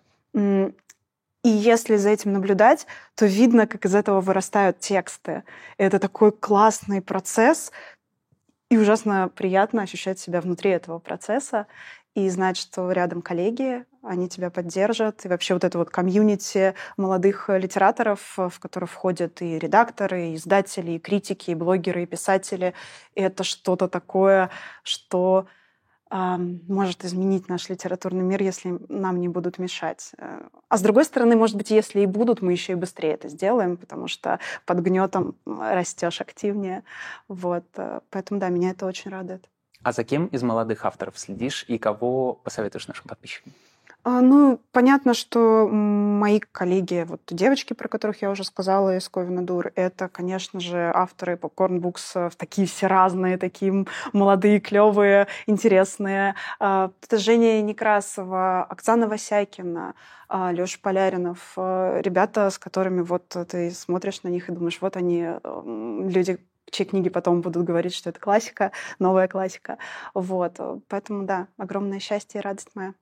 и 1.44 1.50
если 1.50 1.96
за 1.96 2.10
этим 2.10 2.34
наблюдать, 2.34 2.86
то 3.16 3.26
видно, 3.26 3.68
как 3.68 3.86
из 3.86 3.96
этого 3.96 4.22
вырастают 4.22 4.80
тексты. 4.80 5.44
Это 5.78 6.00
такой 6.00 6.32
классный 6.32 7.02
процесс, 7.02 7.72
и 8.70 8.78
ужасно 8.78 9.30
приятно 9.30 9.82
ощущать 9.82 10.20
себя 10.20 10.42
внутри 10.42 10.72
этого 10.72 11.00
процесса 11.00 11.66
и 12.14 12.30
знать, 12.30 12.58
что 12.58 12.92
рядом 12.92 13.22
коллеги, 13.22 13.86
они 14.04 14.30
тебя 14.30 14.52
поддержат. 14.52 15.26
И 15.26 15.28
вообще 15.28 15.56
вот 15.56 15.64
это 15.64 15.78
вот 15.78 15.90
комьюнити 15.90 16.76
молодых 16.98 17.50
литераторов, 17.50 18.34
в 18.38 18.60
который 18.60 18.86
входят 18.86 19.42
и 19.42 19.58
редакторы, 19.58 20.30
и 20.30 20.36
издатели, 20.36 20.92
и 20.92 21.00
критики, 21.00 21.52
и 21.52 21.56
блогеры, 21.56 22.04
и 22.04 22.06
писатели. 22.06 22.74
Это 23.16 23.44
что-то 23.44 23.88
такое, 23.88 24.52
что 24.84 25.48
может 26.12 27.06
изменить 27.06 27.50
наш 27.50 27.70
литературный 27.70 28.24
мир, 28.24 28.42
если 28.42 28.80
нам 28.90 29.20
не 29.20 29.28
будут 29.28 29.60
мешать. 29.60 30.12
Э, 30.18 30.42
а 30.68 30.78
с 30.78 30.82
другой 30.82 31.06
стороны, 31.06 31.36
может 31.36 31.56
быть, 31.56 31.70
если 31.70 32.02
и 32.02 32.06
будут, 32.06 32.42
мы 32.42 32.52
еще 32.52 32.74
и 32.74 32.76
быстрее 32.76 33.14
это 33.14 33.30
сделаем, 33.30 33.78
потому 33.78 34.08
что 34.08 34.40
под 34.66 34.80
гнетом 34.80 35.36
растешь 35.46 36.22
активнее. 36.22 36.84
Вот. 37.28 37.66
Э, 37.76 38.00
поэтому, 38.10 38.40
да, 38.40 38.50
меня 38.50 38.72
это 38.72 38.86
очень 38.86 39.12
радует. 39.12 39.48
А 39.84 39.92
за 39.92 40.04
кем 40.04 40.26
из 40.28 40.44
молодых 40.44 40.84
авторов 40.84 41.18
следишь 41.18 41.64
и 41.68 41.78
кого 41.78 42.34
посоветуешь 42.34 42.88
нашим 42.88 43.06
подписчикам? 43.08 43.54
А, 44.04 44.22
ну, 44.22 44.62
понятно, 44.72 45.14
что 45.14 45.68
мои 45.68 46.40
коллеги, 46.40 47.06
вот 47.08 47.22
девочки, 47.28 47.74
про 47.74 47.90
которых 47.90 48.22
я 48.22 48.32
уже 48.32 48.46
сказала 48.46 48.96
из 48.96 49.10
Ковина 49.10 49.46
Дур, 49.46 49.72
это, 49.76 50.08
конечно 50.08 50.62
же, 50.62 50.90
авторы 50.96 51.34
Popcorn 51.36 51.80
Books, 51.82 52.32
такие 52.38 52.66
все 52.66 52.88
разные, 52.88 53.38
такие 53.38 53.86
молодые, 54.14 54.62
клевые, 54.62 55.28
интересные. 55.48 56.36
А, 56.60 56.92
это 57.04 57.18
Женя 57.18 57.62
Некрасова, 57.62 58.64
Оксана 58.64 59.08
Васякина, 59.08 59.96
а, 60.30 60.52
Леша 60.54 60.80
Поляринов, 60.82 61.54
ребята, 61.58 62.50
с 62.50 62.58
которыми 62.58 63.02
вот 63.02 63.28
ты 63.50 63.70
смотришь 63.72 64.24
на 64.24 64.30
них 64.30 64.48
и 64.50 64.54
думаешь, 64.54 64.78
вот 64.80 64.96
они, 64.96 65.28
люди, 65.44 66.40
чьи 66.72 66.86
книги 66.86 67.10
потом 67.10 67.42
будут 67.42 67.66
говорить, 67.66 67.94
что 67.94 68.12
это 68.12 68.20
классика, 68.20 68.72
новая 69.00 69.28
классика. 69.28 69.78
Вот. 70.14 70.58
Поэтому, 70.88 71.26
да, 71.26 71.48
огромное 71.58 72.00
счастье 72.00 72.40
и 72.40 72.44
радость 72.44 72.70
моя. 72.76 72.94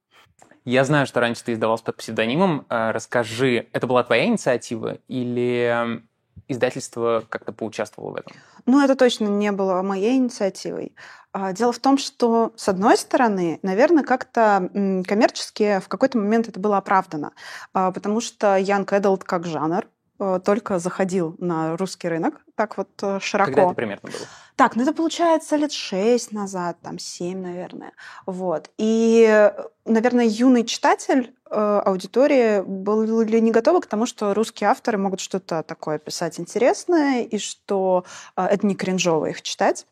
Я 0.65 0.83
знаю, 0.83 1.07
что 1.07 1.19
раньше 1.19 1.43
ты 1.45 1.53
издавался 1.53 1.85
под 1.85 1.97
псевдонимом. 1.97 2.65
Э, 2.69 2.91
расскажи, 2.91 3.67
это 3.71 3.87
была 3.87 4.03
твоя 4.03 4.25
инициатива 4.25 4.97
или 5.07 6.01
издательство 6.47 7.23
как-то 7.29 7.51
поучаствовало 7.51 8.11
в 8.11 8.15
этом? 8.17 8.35
Ну, 8.65 8.83
это 8.83 8.95
точно 8.95 9.25
не 9.25 9.51
было 9.51 9.81
моей 9.81 10.17
инициативой. 10.17 10.95
А, 11.31 11.53
дело 11.53 11.71
в 11.71 11.79
том, 11.79 11.97
что, 11.97 12.51
с 12.55 12.67
одной 12.67 12.97
стороны, 12.97 13.59
наверное, 13.61 14.03
как-то 14.03 14.69
коммерчески 15.07 15.79
в 15.79 15.87
какой-то 15.87 16.17
момент 16.17 16.47
это 16.47 16.59
было 16.59 16.77
оправдано, 16.77 17.33
а, 17.73 17.91
потому 17.91 18.21
что 18.21 18.57
Young 18.57 18.85
Adult 18.85 19.23
как 19.23 19.45
жанр 19.45 19.87
только 20.17 20.79
заходил 20.79 21.35
на 21.39 21.77
русский 21.77 22.07
рынок, 22.07 22.41
так 22.55 22.77
вот 22.77 22.89
э, 23.01 23.19
широко. 23.21 23.51
Когда 23.51 23.65
это 23.65 23.73
примерно 23.73 24.09
было? 24.09 24.27
Так, 24.55 24.75
ну 24.75 24.81
это 24.81 24.93
получается 24.93 25.55
лет 25.55 25.71
шесть 25.71 26.31
назад, 26.31 26.77
там 26.81 26.97
семь, 26.97 27.41
наверное. 27.41 27.93
Вот. 28.25 28.71
И, 28.77 29.51
наверное, 29.85 30.25
юный 30.25 30.65
читатель 30.65 31.35
э, 31.49 31.81
аудитории 31.85 32.61
были 32.61 33.39
не 33.39 33.51
готовы 33.51 33.81
к 33.81 33.85
тому, 33.85 34.07
что 34.07 34.33
русские 34.33 34.69
авторы 34.69 34.97
могут 34.97 35.19
что-то 35.19 35.61
такое 35.61 35.99
писать 35.99 36.39
интересное, 36.39 37.21
и 37.21 37.37
что 37.37 38.03
э, 38.35 38.45
это 38.45 38.65
не 38.65 38.75
кринжово 38.75 39.27
их 39.27 39.43
читать. 39.43 39.85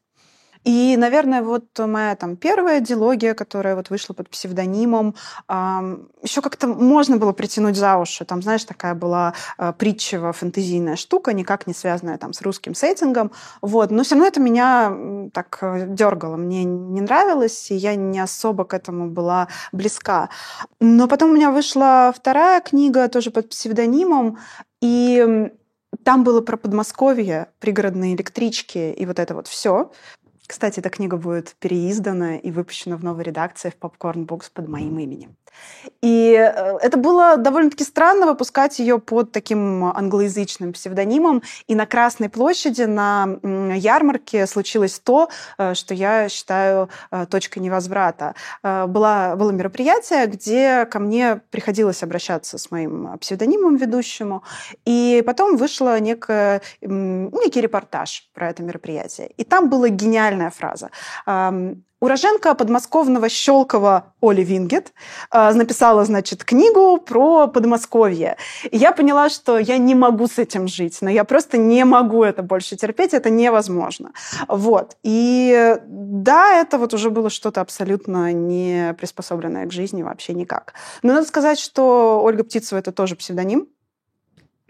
И, 0.66 0.98
наверное, 0.98 1.44
вот 1.44 1.66
моя 1.78 2.16
там 2.16 2.36
первая 2.36 2.80
диалогия, 2.80 3.36
которая 3.36 3.76
вот 3.76 3.92
вышла 3.92 4.14
под 4.14 4.30
псевдонимом, 4.30 5.16
еще 5.48 6.42
как-то 6.42 6.68
можно 6.68 7.18
было 7.18 7.34
притянуть 7.34 7.76
за 7.76 7.98
уши. 7.98 8.26
Там, 8.26 8.42
знаешь, 8.42 8.66
такая 8.66 8.96
была 8.96 9.34
э, 9.60 9.74
притчево 9.78 10.34
фэнтезийная 10.34 10.96
штука, 10.96 11.34
никак 11.34 11.68
не 11.68 11.74
связанная 11.74 12.18
там 12.18 12.34
с 12.34 12.42
русским 12.42 12.74
сеттингом. 12.74 13.32
Вот. 13.62 13.92
Но 13.92 14.04
все 14.04 14.16
равно 14.16 14.28
это 14.28 14.40
меня 14.40 15.30
так 15.34 15.60
э, 15.62 15.86
дергало. 15.88 16.36
Мне 16.36 16.64
не 16.64 17.02
нравилось, 17.02 17.70
и 17.70 17.76
я 17.76 17.96
не 17.96 18.20
особо 18.20 18.66
к 18.66 18.74
этому 18.74 19.08
была 19.10 19.48
близка. 19.72 20.30
Но 20.80 21.08
потом 21.08 21.30
у 21.30 21.34
меня 21.36 21.52
вышла 21.52 22.12
вторая 22.16 22.60
книга, 22.62 23.08
тоже 23.08 23.30
под 23.30 23.50
псевдонимом, 23.50 24.40
и 24.82 25.52
там 26.04 26.24
было 26.24 26.42
про 26.42 26.58
Подмосковье, 26.58 27.48
пригородные 27.60 28.16
электрички 28.16 28.92
и 28.92 29.06
вот 29.06 29.20
это 29.20 29.36
вот 29.36 29.48
все. 29.48 29.92
Кстати, 30.48 30.80
эта 30.80 30.90
книга 30.90 31.18
будет 31.18 31.56
переиздана 31.60 32.38
и 32.38 32.52
выпущена 32.52 32.98
в 32.98 33.04
новой 33.04 33.24
редакции 33.24 33.72
в 33.72 33.78
Popcorn 33.78 34.26
Books 34.26 34.52
под 34.54 34.68
моим 34.68 35.00
именем. 35.00 35.36
И 36.02 36.34
э, 36.34 36.78
это 36.82 36.98
было 36.98 37.38
довольно-таки 37.38 37.84
странно 37.84 38.26
выпускать 38.26 38.80
ее 38.80 39.00
под 39.00 39.32
таким 39.32 39.86
англоязычным 39.86 40.74
псевдонимом. 40.74 41.44
И 41.68 41.76
на 41.76 41.86
Красной 41.86 42.30
площади 42.30 42.84
на 42.84 43.40
ярмарке 43.44 44.48
случилось 44.48 45.00
то, 45.00 45.30
э, 45.58 45.74
что 45.74 45.94
я 45.94 46.30
считаю 46.30 46.90
э, 47.12 47.26
точкой 47.30 47.60
невозврата. 47.60 48.36
Было, 48.64 49.36
было 49.38 49.52
мероприятие, 49.52 50.28
где 50.28 50.86
ко 50.86 51.00
мне 51.00 51.42
приходилось 51.50 52.04
обращаться 52.04 52.58
с 52.58 52.72
моим 52.72 53.18
псевдонимом 53.20 53.76
ведущему. 53.78 54.44
И 54.86 55.24
потом 55.26 55.58
некое, 56.00 56.62
некий 56.82 57.62
репортаж 57.62 58.30
про 58.34 58.50
это 58.50 58.64
мероприятие. 58.64 59.32
И 59.38 59.44
там 59.44 59.70
была 59.70 59.90
гениальная 59.90 60.50
фраза 60.50 60.90
Уроженка 62.02 62.54
подмосковного 62.56 63.30
Щелкова 63.30 64.14
Оли 64.22 64.44
Вингет 64.44 64.94
э, 65.32 65.54
написала, 65.54 66.06
значит, 66.06 66.44
книгу 66.44 66.98
про 66.98 67.48
Подмосковье. 67.48 68.38
И 68.70 68.78
я 68.78 68.92
поняла, 68.92 69.30
что 69.30 69.58
я 69.58 69.78
не 69.78 69.96
могу 69.96 70.28
с 70.28 70.38
этим 70.38 70.68
жить, 70.68 70.98
но 71.02 71.10
я 71.10 71.24
просто 71.24 71.58
не 71.58 71.86
могу 71.86 72.24
это 72.24 72.44
больше 72.44 72.76
терпеть, 72.76 73.14
это 73.14 73.30
невозможно. 73.30 74.12
Вот. 74.48 74.98
И 75.04 75.78
да, 75.88 76.60
это 76.60 76.78
вот 76.78 76.94
уже 76.94 77.10
было 77.10 77.30
что-то 77.30 77.62
абсолютно 77.62 78.34
не 78.34 78.94
приспособленное 78.98 79.66
к 79.66 79.72
жизни 79.72 80.04
вообще 80.04 80.34
никак. 80.34 80.74
Но 81.02 81.14
надо 81.14 81.28
сказать, 81.28 81.60
что 81.60 82.22
Ольга 82.22 82.44
Птицева– 82.44 82.80
это 82.80 82.92
тоже 82.92 83.16
псевдоним, 83.16 83.68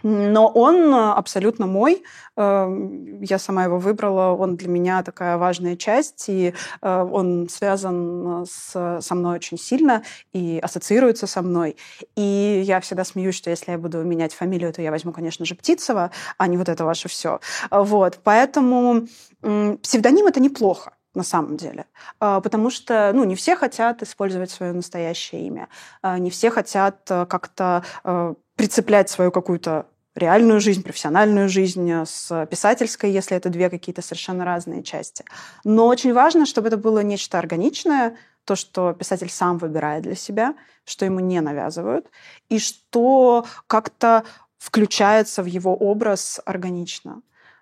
но 0.05 0.47
он 0.47 0.93
абсолютно 0.93 1.65
мой. 1.65 2.03
Эм, 2.37 3.21
я 3.21 3.39
сама 3.39 3.63
его 3.63 3.79
выбрала. 3.79 4.35
Он 4.35 4.55
для 4.55 4.69
меня 4.69 5.01
такая 5.01 5.37
важная 5.37 5.75
часть, 5.75 6.25
и 6.29 6.53
э, 6.83 7.07
он 7.11 7.49
связан 7.49 8.45
с, 8.47 8.99
со 9.01 9.15
мной 9.15 9.37
очень 9.37 9.57
сильно 9.57 10.03
и 10.31 10.59
ассоциируется 10.61 11.25
со 11.25 11.41
мной. 11.41 11.75
И 12.15 12.61
я 12.63 12.81
всегда 12.81 13.03
смеюсь, 13.03 13.33
что 13.33 13.49
если 13.49 13.71
я 13.71 13.79
буду 13.79 14.03
менять 14.03 14.35
фамилию, 14.35 14.71
то 14.73 14.81
я 14.83 14.91
возьму, 14.91 15.11
конечно 15.11 15.43
же, 15.43 15.55
Птицева, 15.55 16.11
а 16.37 16.47
не 16.47 16.57
вот 16.57 16.69
это 16.69 16.85
ваше 16.85 17.09
все. 17.09 17.39
Вот. 17.71 18.19
Поэтому 18.23 19.07
псевдоним— 19.41 20.27
это 20.27 20.39
неплохо 20.39 20.93
на 21.15 21.23
самом 21.23 21.57
деле. 21.57 21.85
Потому 22.19 22.69
что 22.69 23.11
ну, 23.13 23.23
не 23.23 23.35
все 23.35 23.55
хотят 23.55 24.03
использовать 24.03 24.51
свое 24.51 24.73
настоящее 24.73 25.47
имя, 25.47 25.69
не 26.03 26.29
все 26.29 26.51
хотят 26.51 27.09
э, 27.09 27.25
как-то 27.25 27.83
э, 28.03 28.33
прицеплять 28.55 29.09
свою 29.09 29.31
какую-то 29.31 29.85
реальную 30.15 30.61
жизнь, 30.61 30.81
профессиональную 30.81 31.49
жизнь 31.49 31.89
э, 31.91 32.05
с 32.05 32.45
писательской, 32.47 33.11
если 33.11 33.37
это 33.37 33.49
две 33.49 33.69
какие-то 33.69 34.01
совершенно 34.01 34.45
разные 34.45 34.81
части. 34.81 35.25
Но 35.63 35.87
очень 35.87 36.13
важно, 36.13 36.45
чтобы 36.45 36.69
это 36.69 36.77
было 36.77 36.99
нечто 36.99 37.37
органичное, 37.37 38.17
то, 38.45 38.55
что 38.55 38.93
писатель 38.93 39.29
сам 39.29 39.57
выбирает 39.57 40.03
для 40.03 40.15
себя, 40.15 40.55
что 40.85 41.05
ему 41.05 41.19
не 41.19 41.41
навязывают, 41.41 42.07
и 42.49 42.59
что 42.59 43.45
как-то 43.67 44.23
включается 44.57 45.43
в 45.43 45.47
его 45.47 45.75
образ 45.75 46.39
органично. 46.45 47.21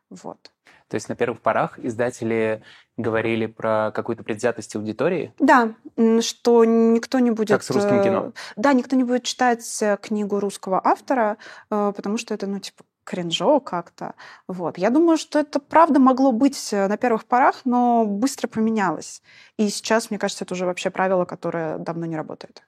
Вот. 0.09 0.51
То 0.87 0.95
есть 0.95 1.09
на 1.09 1.15
первых 1.15 1.41
порах 1.41 1.79
издатели 1.79 2.61
говорили 2.97 3.45
про 3.45 3.91
какую-то 3.91 4.23
предвзятость 4.23 4.75
аудитории? 4.75 5.33
Да, 5.39 5.73
что 6.21 6.65
никто 6.65 7.19
не 7.19 7.31
будет... 7.31 7.49
Как 7.49 7.63
с 7.63 7.71
русским 7.71 8.03
кино? 8.03 8.27
Э, 8.27 8.31
да, 8.55 8.73
никто 8.73 8.95
не 8.95 9.03
будет 9.03 9.23
читать 9.23 9.81
э, 9.81 9.97
книгу 10.01 10.39
русского 10.39 10.79
автора, 10.83 11.37
э, 11.69 11.93
потому 11.95 12.17
что 12.17 12.33
это, 12.33 12.47
ну, 12.47 12.59
типа, 12.59 12.83
кринжо 13.03 13.59
как-то. 13.59 14.15
Вот. 14.47 14.77
Я 14.77 14.89
думаю, 14.89 15.17
что 15.17 15.39
это 15.39 15.59
правда 15.59 15.99
могло 15.99 16.31
быть 16.31 16.71
на 16.71 16.97
первых 16.97 17.25
порах, 17.25 17.61
но 17.65 18.05
быстро 18.05 18.47
поменялось. 18.47 19.21
И 19.57 19.67
сейчас, 19.69 20.09
мне 20.09 20.19
кажется, 20.19 20.45
это 20.45 20.53
уже 20.53 20.65
вообще 20.65 20.89
правило, 20.89 21.25
которое 21.25 21.77
давно 21.79 22.05
не 22.05 22.15
работает. 22.15 22.63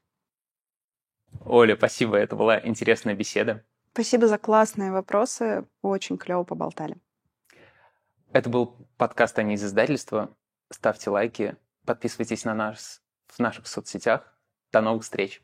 Оля, 1.45 1.75
спасибо, 1.75 2.17
это 2.17 2.35
была 2.35 2.59
интересная 2.59 3.13
беседа. 3.13 3.63
Спасибо 3.93 4.27
за 4.27 4.37
классные 4.37 4.91
вопросы, 4.91 5.65
очень 5.81 6.17
клево 6.17 6.43
поболтали. 6.43 6.97
Это 8.35 8.49
был 8.49 8.75
подкаст 8.97 9.39
«Они 9.39 9.53
из 9.53 9.63
издательства». 9.63 10.29
Ставьте 10.69 11.09
лайки, 11.09 11.55
подписывайтесь 11.85 12.43
на 12.43 12.53
нас 12.53 13.01
в 13.27 13.39
наших 13.39 13.65
соцсетях. 13.65 14.23
До 14.73 14.81
новых 14.81 15.03
встреч! 15.03 15.41